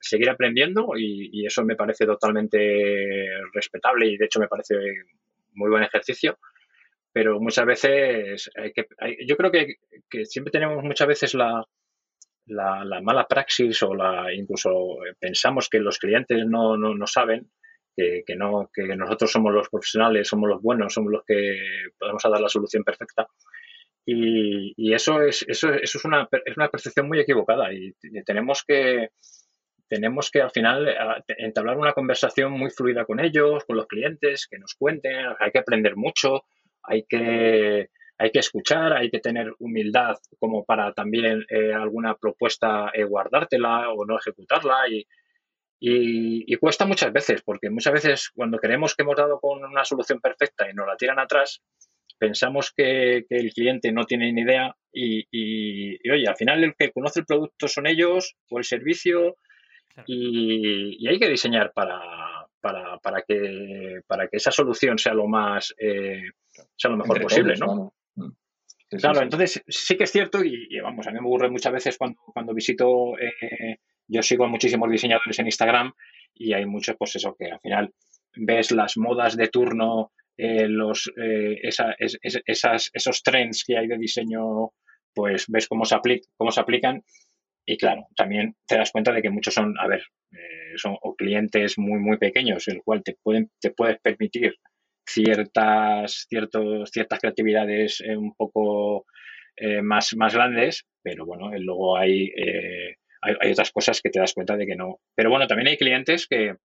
[0.00, 4.76] seguir aprendiendo y, eso me parece totalmente respetable y de hecho me parece
[5.54, 6.38] muy buen ejercicio.
[7.12, 8.86] Pero muchas veces que,
[9.26, 9.76] yo creo que,
[10.24, 11.66] siempre tenemos muchas veces la,
[12.46, 17.50] la, mala praxis o la incluso pensamos que los clientes no, no, no saben
[17.96, 22.40] que, no, que nosotros somos los profesionales, somos los buenos, somos los que podemos dar
[22.40, 23.26] la solución perfecta
[24.04, 27.92] y, eso es, eso, eso es, una, es una percepción muy equivocada y
[28.24, 29.10] tenemos que,
[29.88, 30.88] tenemos que al final
[31.28, 35.58] entablar una conversación muy fluida con ellos, con los clientes, que nos cuenten, hay que
[35.58, 36.44] aprender mucho,
[36.82, 42.90] hay que, hay que escuchar, hay que tener humildad como para también eh, alguna propuesta
[42.94, 45.06] eh, guardártela o no ejecutarla y,
[45.78, 49.84] y, y, cuesta muchas veces, porque muchas veces cuando creemos que hemos dado con una
[49.84, 51.60] solución perfecta y nos la tiran atrás,
[52.22, 57.20] pensamos que, el cliente no tiene ni idea y, oye, al final el que conoce
[57.20, 59.38] el producto son ellos o el servicio
[60.06, 61.98] y, hay que diseñar para,
[62.60, 66.22] para, que, para que esa solución sea lo más eh,
[66.76, 67.92] sea lo mejor posible, ¿no?
[68.14, 68.30] Mm.
[69.00, 72.20] claro, entonces sí que es cierto y, vamos, a mí me ocurre muchas veces cuando,
[72.32, 75.92] cuando visito, eh, yo sigo a muchísimos diseñadores en Instagram
[76.34, 77.92] y hay muchos, pues eso, que al final
[78.36, 80.12] ves las modas de turno
[80.44, 84.70] eh, los, eh, esas, esos trends que hay de diseño,
[85.14, 85.96] pues ves cómo se,
[86.36, 87.04] cómo se aplican
[87.64, 91.78] y claro, también te das cuenta de que muchos son, a ver, eh, son clientes
[91.78, 94.56] muy, muy pequeños, el cual te, pueden, te puedes permitir
[95.06, 99.06] ciertas, ciertos, ciertas creatividades un poco
[99.82, 102.32] más, más grandes, pero bueno, luego hay,
[103.20, 104.98] hay, hay, otras cosas que te das cuenta de que no.
[105.14, 106.56] Pero bueno, también hay clientes que,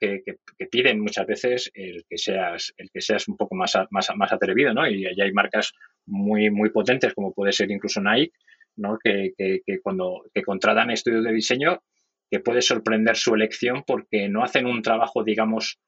[0.00, 4.32] que, piden muchas veces el que seas, el que seas un poco más, más, más
[4.32, 4.88] atrevido, ¿no?
[4.88, 5.72] Y allá hay marcas
[6.06, 8.32] muy, muy potentes, como puede ser incluso Nike,
[8.76, 8.98] ¿no?
[9.02, 11.82] Que, que, cuando contratan estudios de diseño,
[12.30, 15.78] que puede sorprender su elección porque no hacen un trabajo, digamos,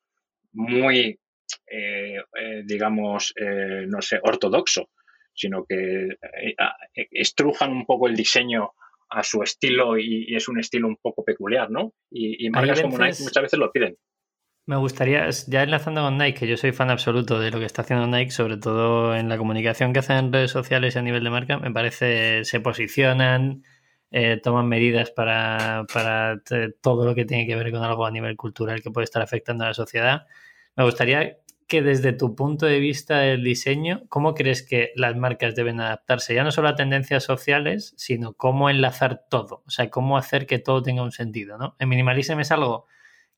[0.53, 1.19] muy,
[1.67, 4.91] eh, eh, digamos, eh, no sé, ortodoxo,
[5.33, 6.09] sino que
[7.11, 8.73] estrujan un poco el diseño
[9.13, 11.93] a su estilo y, es un estilo un poco peculiar, ¿no?
[12.11, 13.97] Y, marcas como Nike muchas veces lo piden.
[14.65, 17.83] Me gustaría, ya enlazando con Nike, que yo soy fan absoluto de lo que está
[17.83, 21.25] haciendo Nike, sobre todo en la comunicación que hacen en redes sociales y a nivel
[21.25, 23.65] de marca, me parece se posicionan,
[24.13, 26.41] eh, toman medidas para, para
[26.81, 29.65] todo lo que tiene que ver con algo a nivel cultural que puede estar afectando
[29.65, 30.27] a la sociedad.
[30.77, 31.39] Me gustaría
[31.73, 36.35] que desde tu punto de vista del diseño, ¿cómo crees que las marcas deben adaptarse?
[36.35, 40.59] Ya no solo a tendencias sociales, sino cómo enlazar todo, o sea, cómo hacer que
[40.59, 41.75] todo tenga un sentido, ¿no?
[41.79, 42.85] En Minimalism es algo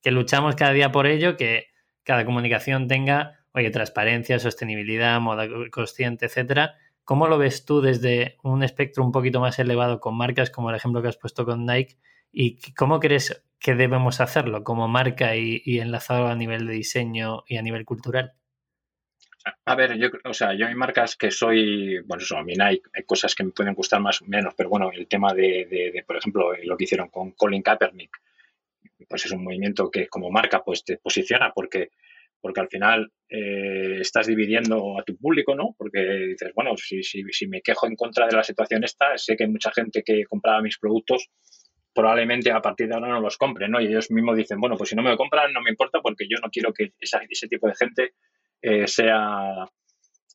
[0.01, 1.67] que luchamos cada día por ello, que
[2.03, 6.75] cada comunicación tenga, oye, transparencia, sostenibilidad, moda consciente, etcétera.
[7.05, 10.75] ¿Cómo lo ves tú desde un espectro un poquito más elevado con marcas como el
[10.75, 11.95] ejemplo que has puesto con Nike?
[12.33, 17.57] ¿Y cómo crees que debemos hacerlo como marca y, enlazado a nivel de diseño y
[17.57, 18.33] a nivel cultural?
[19.65, 22.79] A ver, yo, o sea, yo hay marcas que soy, bueno, eso, a mí hay,
[22.93, 26.15] hay cosas que me pueden gustar más o menos, pero bueno, el tema de, por
[26.15, 28.15] ejemplo, lo que hicieron con Colin Kaepernick,
[29.09, 31.89] pues es un movimiento que como marca pues te posiciona porque
[32.41, 35.73] porque al final eh, estás dividiendo a tu público, ¿no?
[35.75, 39.35] Porque dices, bueno, si, si, si, me quejo en contra de la situación esta, sé
[39.35, 41.31] que hay mucha gente que compraba mis productos
[41.95, 43.79] probablemente a partir de ahora no los compren, ¿no?
[43.79, 46.27] Y ellos mismos dicen, bueno, pues si no me lo compran no me importa porque
[46.29, 48.13] yo no quiero que ese tipo de gente
[48.61, 49.65] eh, sea,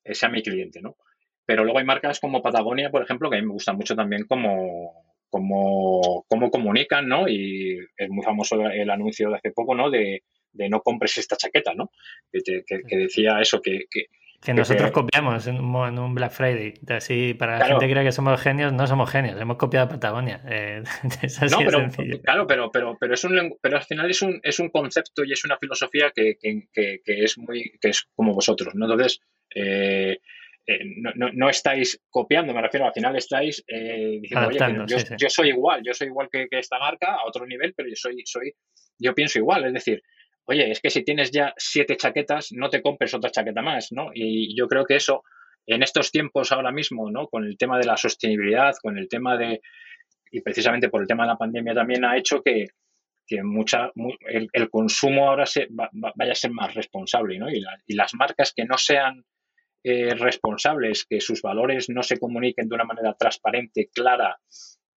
[0.02, 0.96] eh, sea mi cliente, ¿no?
[1.44, 4.24] Pero luego hay marcas como Patagonia, por ejemplo, que a mí me gustan mucho también
[4.24, 7.28] como, como, como comunican, ¿no?
[7.28, 9.90] Y es muy famoso el anuncio de hace poco, ¿no?
[9.90, 11.90] De, de no compres esta chaqueta, ¿no?
[12.32, 14.06] Que, que, decía eso, que, que
[14.40, 16.74] que nosotros copiamos en un, Black Friday.
[16.88, 19.38] Así, para la gente que cree que somos genios, no somos genios.
[19.38, 20.40] Hemos copiado Patagonia.
[20.48, 20.82] Eh,
[21.22, 21.88] es así no, pero,
[22.22, 25.32] claro, pero, pero, pero, es un, pero al final es un, es un concepto y
[25.32, 28.74] es una filosofía que, que, que es muy que es como vosotros.
[28.74, 28.86] ¿no?
[28.86, 29.20] Entonces,
[29.54, 30.18] eh,
[30.66, 35.48] eh, no, no, estáis copiando, me refiero, al final estáis diciendo, oye, yo, yo, soy
[35.48, 38.54] igual, yo soy igual que, esta marca a otro nivel, pero yo soy, soy,
[38.98, 39.66] yo pienso igual.
[39.66, 40.02] Es decir,
[40.46, 44.10] oye, es que si tienes ya siete chaquetas, no te compres otra chaqueta más, ¿no?
[44.14, 45.22] Y yo creo que eso,
[45.66, 47.28] en estos tiempos ahora mismo, ¿no?
[47.28, 49.60] Con el tema de la sostenibilidad, con el tema de,
[50.30, 52.68] y precisamente por el tema de la pandemia también ha hecho que,
[53.44, 53.92] mucha,
[54.26, 57.48] el, consumo ahora se, vaya a ser más responsable, ¿no?
[57.48, 57.62] Y,
[57.94, 59.24] las marcas que no sean
[59.84, 64.36] eh, responsables, que sus valores no se comuniquen de una manera transparente, clara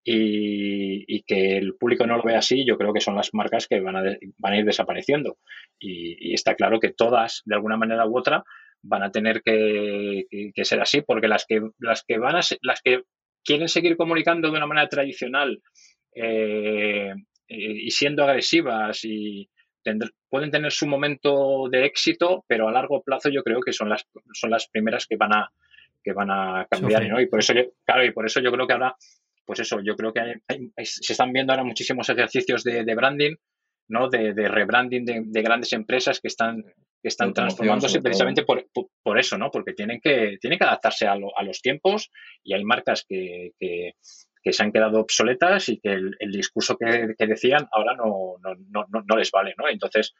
[0.04, 3.80] y, que el público no lo vea así, yo creo que son las marcas que
[3.80, 4.04] van a,
[4.38, 5.38] van a ir desapareciendo.
[5.80, 8.44] Y, está claro que todas, de alguna manera u otra,
[8.82, 10.26] van a tener que,
[10.64, 13.04] ser así, porque las que, las que van a las que
[13.44, 15.62] quieren seguir comunicando de una manera tradicional
[16.16, 17.14] eh,
[17.48, 19.50] y siendo agresivas y
[20.30, 24.06] pueden tener su momento de éxito, pero a largo plazo yo creo que son las,
[24.34, 25.52] son las primeras que van a
[26.04, 27.22] que van a cambiar, ¿no?
[27.22, 28.96] Y por eso yo, claro, y por eso yo creo que ahora
[29.46, 30.22] pues eso, yo creo que
[30.84, 33.36] se están viendo ahora muchísimos ejercicios de, branding,
[33.90, 34.10] ¿no?
[34.10, 39.52] De, rebranding de, grandes empresas que están, que están transformándose precisamente por, eso, ¿no?
[39.52, 42.10] Porque tienen que, tienen que adaptarse a, los tiempos
[42.44, 47.96] y hay marcas que, se han quedado obsoletas y que el, discurso que, decían ahora
[47.96, 49.68] no, no, no, no les vale, ¿no?
[49.70, 50.14] Entonces,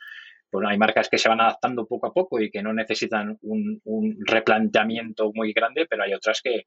[0.54, 3.82] bueno, hay marcas que se van adaptando poco a poco y que no necesitan un,
[4.24, 6.66] replanteamiento muy grande, pero hay otras que,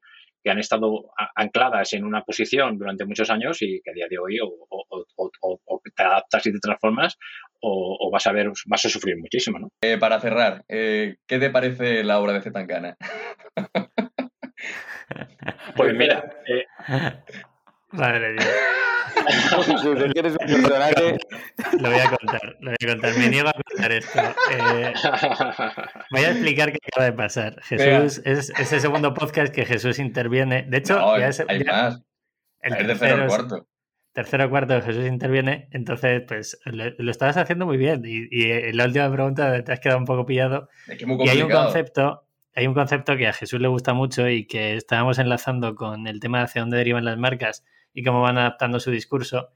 [0.49, 4.39] han estado ancladas en una posición durante muchos años y que a día de hoy
[4.41, 7.17] o, te adaptas y te transformas
[7.61, 9.71] o, vas a ver, vas a sufrir muchísimo, ¿no?
[9.81, 12.97] Eh, para cerrar, eh, ¿qué te parece la obra de Zetangana?
[15.75, 16.65] pues mira, eh,
[17.91, 18.45] Madre mía.
[21.79, 23.17] Lo voy a contar, lo voy a contar.
[23.17, 24.19] Me niego a contar esto.
[24.51, 24.93] Eh,
[26.11, 27.61] voy a explicar qué acaba de pasar.
[27.63, 30.65] Jesús, es, ese segundo podcast que Jesús interviene.
[30.67, 32.01] De hecho, ya es, hay más.
[32.61, 33.67] El tercero o cuarto.
[34.13, 38.01] Tercero cuarto de Jesús interviene, entonces, pues lo, estabas haciendo muy bien.
[38.05, 40.69] Y, y, en la última pregunta te has quedado un poco pillado.
[40.87, 42.27] y hay un concepto
[42.57, 46.19] hay un concepto que a Jesús le gusta mucho y que estábamos enlazando con el
[46.19, 47.63] tema de hacia dónde derivan las marcas
[47.97, 49.49] y cómo van adaptando su discurso,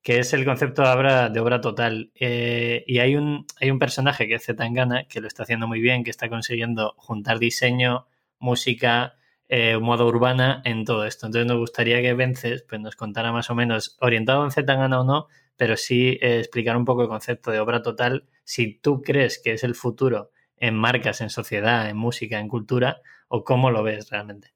[0.00, 2.10] que es el concepto de obra, de obra total.
[2.14, 5.82] Eh, y hay un, hay un personaje que es Zetangana, que lo está haciendo muy
[5.82, 8.06] bien, que está consiguiendo juntar diseño,
[8.38, 9.16] música,
[9.46, 11.26] eh, modo urbana en todo esto.
[11.26, 15.04] Entonces nos gustaría que Vences pues, nos contara más o menos, orientado en Zetangana o
[15.04, 15.26] no,
[15.58, 19.52] pero sí eh, explicar un poco el concepto de obra total, si tú crees que
[19.52, 24.08] es el futuro en marcas, en sociedad, en música, en cultura, o cómo lo ves
[24.08, 24.54] realmente.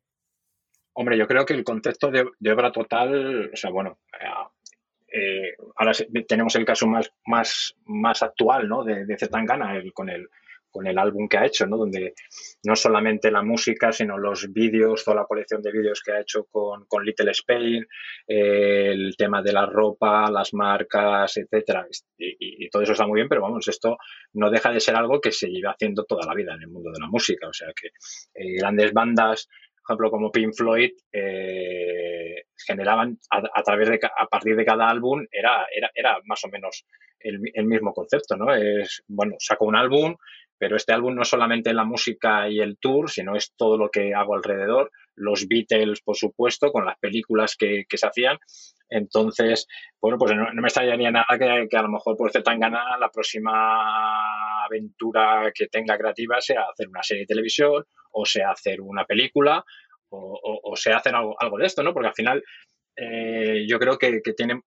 [0.98, 3.98] Hombre, yo creo que el concepto de, obra total, o sea, bueno,
[5.12, 5.92] eh, ahora
[6.26, 8.82] tenemos el caso más, más, más actual, ¿no?
[8.82, 10.26] De, de Zetangana, el, con el
[10.76, 11.78] con el álbum que ha hecho, ¿no?
[11.78, 12.12] Donde
[12.64, 16.44] no solamente la música, sino los vídeos, toda la colección de vídeos que ha hecho
[16.50, 17.86] con, Little Spain,
[18.28, 21.86] eh, el tema de la ropa, las marcas, etcétera.
[22.18, 23.96] Y, todo eso está muy bien, pero vamos, esto
[24.34, 26.90] no deja de ser algo que se lleva haciendo toda la vida en el mundo
[26.92, 27.48] de la música.
[27.48, 27.88] O sea que
[28.34, 29.48] eh, grandes bandas,
[29.88, 35.66] ejemplo, como Pink Floyd, eh, generaban a, través de a partir de cada álbum era,
[35.74, 36.84] era, era más o menos
[37.20, 38.54] el, el, mismo concepto, ¿no?
[38.54, 40.16] Es bueno, saco un álbum,
[40.58, 43.90] pero este álbum no es solamente la música y el tour, sino es todo lo
[43.90, 48.38] que hago alrededor, los Beatles, por supuesto, con las películas que, se hacían.
[48.88, 49.66] Entonces,
[50.00, 54.64] bueno, pues no, me extrañaría nada que, a lo mejor por tan gana la próxima
[54.64, 59.64] aventura que tenga creativa sea hacer una serie de televisión o sea hacer una película
[60.08, 61.92] o, sea hacer algo, de esto, ¿no?
[61.92, 62.44] Porque al final
[62.96, 64.62] eh, yo creo que, tiene,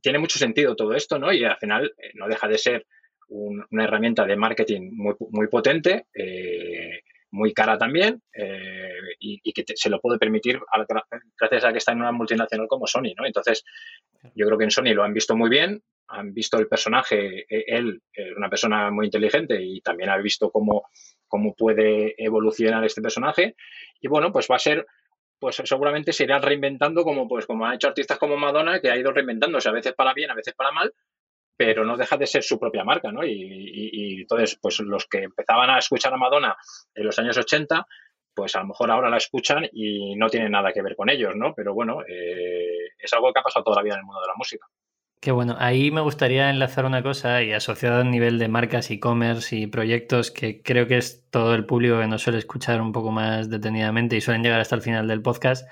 [0.00, 1.32] tiene mucho sentido todo esto, ¿no?
[1.32, 2.86] Y al final eh, no deja de ser
[3.28, 7.00] una herramienta de marketing muy, muy potente, eh,
[7.32, 10.60] muy cara también, eh, y, que se lo puede permitir
[11.38, 13.26] gracias a que está en una multinacional como Sony, ¿no?
[13.26, 13.64] Entonces,
[14.34, 17.64] yo creo que en Sony lo han visto muy bien, han visto el personaje, e,
[17.66, 20.84] él es una persona muy inteligente y también ha visto cómo,
[21.26, 23.56] cómo puede evolucionar este personaje,
[24.00, 24.86] y bueno, pues va a ser
[25.38, 28.96] pues seguramente se irá reinventando como pues como ha hecho artistas como Madonna que ha
[28.96, 30.94] ido reinventándose a veces para bien a veces para mal
[31.56, 33.24] pero no deja de ser su propia marca, ¿no?
[33.24, 36.56] Y, entonces, pues los que empezaban a escuchar a Madonna
[36.94, 37.86] en los años 80,
[38.34, 41.34] pues a lo mejor ahora la escuchan y no tiene nada que ver con ellos,
[41.36, 41.54] ¿no?
[41.54, 44.28] Pero bueno, eh, es algo que ha pasado toda la vida en el mundo de
[44.28, 44.66] la música.
[45.20, 45.54] Qué bueno.
[45.60, 50.32] Ahí me gustaría enlazar una cosa y asociado a nivel de marcas, e-commerce y proyectos
[50.32, 54.16] que creo que es todo el público que nos suele escuchar un poco más detenidamente
[54.16, 55.68] y suelen llegar hasta el final del podcast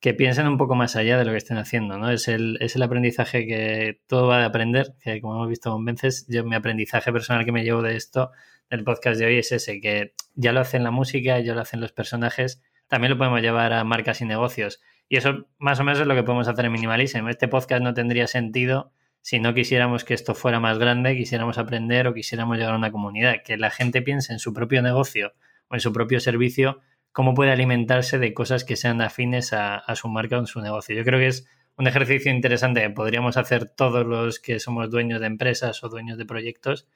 [0.00, 2.10] que piensen un poco más allá de lo que estén haciendo, ¿no?
[2.10, 5.84] Es el, es el aprendizaje que todo va de aprender, que como hemos visto con
[5.84, 8.30] Vences, yo mi aprendizaje personal que me llevo de esto,
[8.70, 11.80] del podcast de hoy, es ese, que ya lo hacen la música, ya lo hacen
[11.80, 14.80] los personajes, también lo podemos llevar a marcas y negocios.
[15.08, 17.28] Y eso más o menos es lo que podemos hacer en Minimalism.
[17.28, 22.06] Este podcast no tendría sentido si no quisiéramos que esto fuera más grande, quisiéramos aprender
[22.06, 25.32] o quisiéramos llegar a una comunidad, que la gente piense en su propio negocio
[25.68, 26.80] o en su propio servicio
[27.18, 30.94] cómo puede alimentarse de cosas que sean afines a, su marca o en su negocio.
[30.94, 35.20] Yo creo que es un ejercicio interesante que podríamos hacer todos los que somos dueños
[35.20, 36.86] de empresas o dueños de proyectos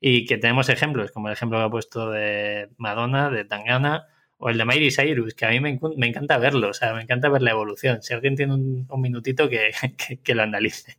[0.00, 4.06] y que tenemos ejemplos, como el ejemplo que ha puesto de Madonna, de Tangana
[4.38, 7.28] o el de Miley Cyrus, que a mí me, encanta verlo, o sea, me encanta
[7.28, 8.00] ver la evolución.
[8.00, 9.48] Si alguien tiene un, minutito,
[10.22, 10.98] que, lo analice.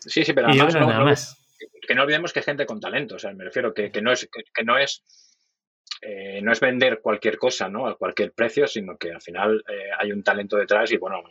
[0.00, 1.42] Sí, sí, pero además, no, más.
[1.88, 4.28] que no olvidemos que es gente con talento, o sea, me refiero que, no es,
[4.54, 5.02] que no es
[6.02, 7.86] eh, no es vender cualquier cosa, ¿no?
[7.86, 11.22] A cualquier precio, sino que al final eh, hay un talento detrás y bueno,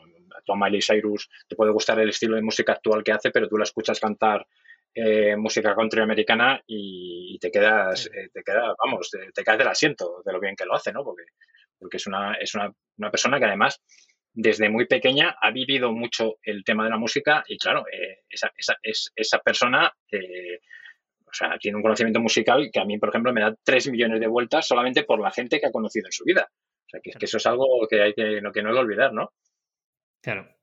[0.48, 3.58] a Miley Cyrus te puede gustar el estilo de música actual que hace, pero tú
[3.58, 4.46] la escuchas cantar
[4.94, 10.32] eh, música country americana y, te quedas, te queda, vamos, te, caes del asiento de
[10.32, 11.04] lo bien que lo hace, ¿no?
[11.04, 11.24] Porque,
[11.78, 13.82] porque es una, es una, una persona que además
[14.34, 17.86] desde muy pequeña ha vivido mucho el tema de la música y claro,
[18.30, 18.78] esa, esa,
[19.16, 19.94] esa, persona
[21.36, 24.28] sea, tiene un conocimiento musical que a mí, por ejemplo, me da tres millones de
[24.28, 26.48] vueltas solamente por la gente que ha conocido en su vida.
[26.50, 29.14] O sea, que, eso es algo que hay que, no, que no hay que olvidar,
[29.14, 29.34] ¿no?
[30.22, 30.56] Claro.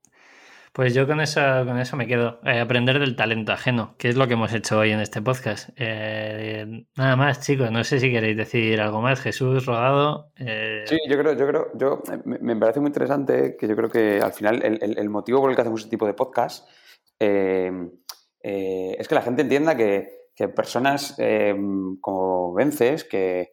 [0.73, 2.41] Pues yo con eso, con eso me quedo.
[2.45, 5.69] Eh, aprender del talento ajeno, que es lo que hemos hecho hoy en este podcast.
[5.77, 7.71] Eh, nada más, chicos.
[7.71, 9.21] No sé si queréis decir algo más.
[9.21, 10.33] Jesús, Rodado.
[10.39, 14.21] Eh, sí, yo creo, yo creo, yo me, parece muy interesante que yo creo que
[14.23, 16.67] al final el, motivo por el que hacemos este tipo de podcast
[17.19, 21.55] es que la gente entienda que, que personas eh,
[22.01, 23.53] como Vences, que,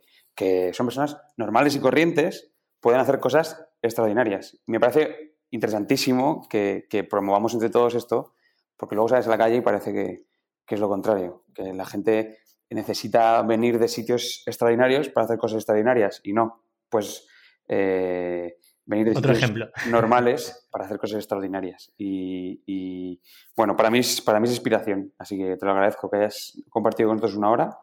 [0.74, 4.58] son personas normales y corrientes, pueden hacer cosas extraordinarias.
[4.68, 8.34] Me parece interesantísimo que, promovamos entre todos esto,
[8.78, 10.26] porque luego sales a la calle y parece que,
[10.68, 12.38] es lo contrario, que la gente
[12.70, 17.28] necesita venir de sitios extraordinarios para hacer cosas extraordinarias y no, pues
[17.68, 18.59] eh,
[18.90, 19.70] venir de Otro ejemplo.
[19.90, 21.94] normales para hacer cosas extraordinarias.
[21.98, 23.22] Y,
[23.56, 26.62] bueno, para mí, es, para mí es inspiración, así que te lo agradezco que hayas
[26.70, 27.78] compartido con nosotros una hora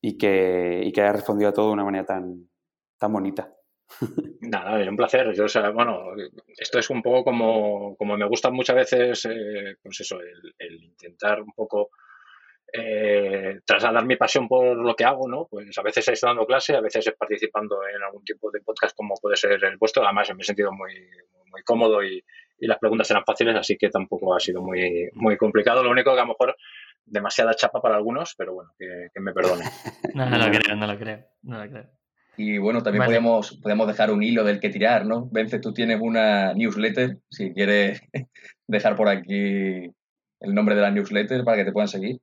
[0.00, 2.48] y que, y que hayas respondido a todo de una manera tan,
[2.98, 3.52] tan bonita.
[4.40, 5.32] Nada, es un placer.
[5.34, 6.00] Yo, o sea, bueno,
[6.58, 11.40] esto es un poco como, como me gusta muchas veces, eh, pues eso, el intentar
[11.40, 11.90] un poco
[12.72, 15.46] eh, trasladar mi pasión por lo que hago, ¿no?
[15.50, 18.96] Pues a veces estoy dando clase, a veces es participando en algún tipo de podcast
[18.96, 20.04] como puede ser el vuestro.
[20.04, 20.92] Además, me he sentido muy,
[21.50, 22.24] muy cómodo y,
[22.58, 25.82] y las preguntas eran fáciles, así que tampoco ha sido muy, muy complicado.
[25.82, 26.56] Lo único que a lo mejor
[27.04, 29.64] demasiada chapa para algunos, pero bueno, que, me perdone.
[30.14, 31.90] no, no lo creo, no lo creo, no lo creo.
[32.36, 35.28] Y bueno, también podemos, podemos dejar un hilo del que tirar, ¿no?
[35.30, 38.00] Vence, tú tienes una newsletter, si quieres
[38.68, 39.90] dejar por aquí
[40.40, 42.20] el nombre de la newsletter para que te puedan seguir.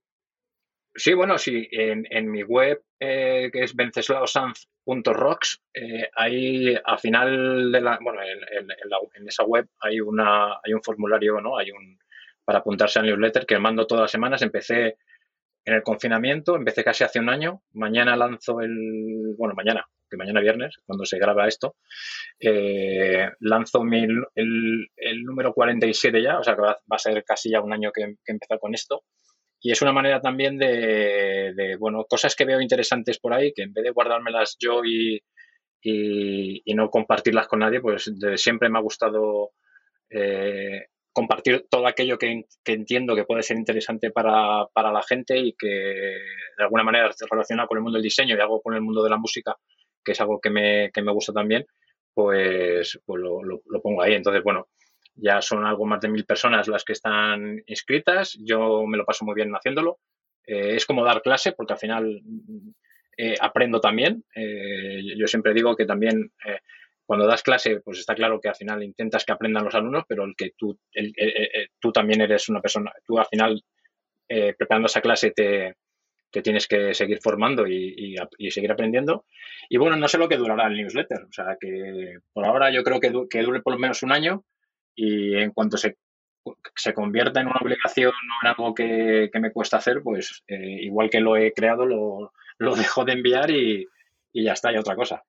[0.96, 7.82] Sí, bueno, sí, en, mi web, eh, que es venceslaosanz.rocks, eh, ahí al final de
[7.82, 11.58] la, bueno, en, esa web hay, una, hay un formulario, ¿no?
[11.58, 12.00] Hay un,
[12.44, 14.42] para apuntarse al newsletter que mando todas las semanas.
[14.42, 14.98] Empecé
[15.64, 17.62] en el confinamiento, empecé casi hace un año.
[17.74, 21.76] Mañana lanzo el, bueno, mañana, que mañana viernes, cuando se graba esto,
[22.40, 27.72] eh, lanzo el, número 47 ya, o sea que va, a ser casi ya un
[27.72, 29.04] año que, que he con esto.
[29.62, 33.74] Y es una manera también de, bueno, cosas que veo interesantes por ahí, que en
[33.74, 35.22] vez de guardármelas yo y,
[35.82, 39.52] y, no compartirlas con nadie, pues siempre me ha gustado
[40.10, 45.68] eh, compartir todo aquello que, entiendo que puede ser interesante para, la gente y que
[45.68, 49.04] de alguna manera se relaciona con el mundo del diseño y algo con el mundo
[49.04, 49.58] de la música,
[50.04, 51.66] que es algo que me, que me gusta también,
[52.14, 54.14] pues, pues lo, lo, pongo ahí.
[54.14, 54.68] Entonces, bueno,
[55.16, 58.38] ya son algo más de mil personas las que están inscritas.
[58.40, 60.00] Yo me lo paso muy bien haciéndolo.
[60.46, 62.22] Eh, es como dar clase porque al final
[63.18, 64.24] eh, aprendo también.
[64.36, 66.32] Eh, yo siempre digo que también
[67.06, 70.26] cuando das clase, pues está claro que al final intentas que aprendan los alumnos, pero
[70.26, 70.80] el que tú,
[71.80, 73.64] tú también eres una persona, tú al final
[74.28, 75.76] preparando esa clase te,
[76.44, 78.16] tienes que seguir formando y,
[78.52, 79.26] seguir aprendiendo.
[79.70, 82.84] Y bueno, no sé lo que durará el newsletter, o sea que por ahora yo
[82.84, 84.46] creo que, que dure por lo menos un año
[85.02, 85.98] y en cuanto se,
[86.76, 91.10] se convierta en una obligación o en algo que, me cuesta hacer, pues eh, igual
[91.10, 93.88] que lo he creado, lo, lo dejo de enviar y,
[94.34, 95.24] ya está, y otra cosa.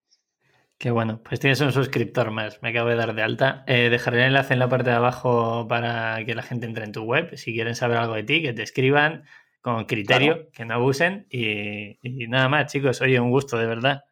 [0.76, 3.64] Qué bueno, pues tienes un suscriptor más, me acabo de dar de alta.
[3.66, 6.92] Eh, dejaré el enlace en la parte de abajo para que la gente entre en
[6.92, 7.36] tu web.
[7.36, 9.24] Si quieren saber algo de ti, que te escriban
[9.60, 11.26] con criterio, que no abusen.
[11.28, 14.04] Y, y, nada más, chicos, oye, un gusto, de verdad.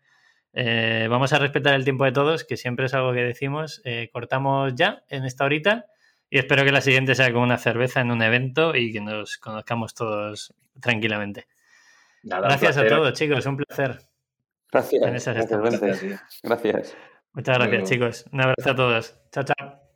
[0.61, 3.81] Eh, vamos a respetar el tiempo de todos, que siempre es algo que decimos.
[3.85, 5.87] Eh, cortamos ya en esta horita
[6.29, 9.39] y espero que la siguiente sea con una cerveza en un evento y que nos
[9.39, 11.47] conozcamos todos tranquilamente.
[12.25, 13.47] gracias a todos, chicos.
[13.47, 14.01] Un placer.
[14.73, 15.01] Gracias.
[15.01, 16.03] Gracias.
[16.43, 16.97] gracias.
[17.35, 18.25] Muchas gracias, chicos.
[18.33, 19.15] Un abrazo a todos.
[19.31, 19.88] Chao, chao.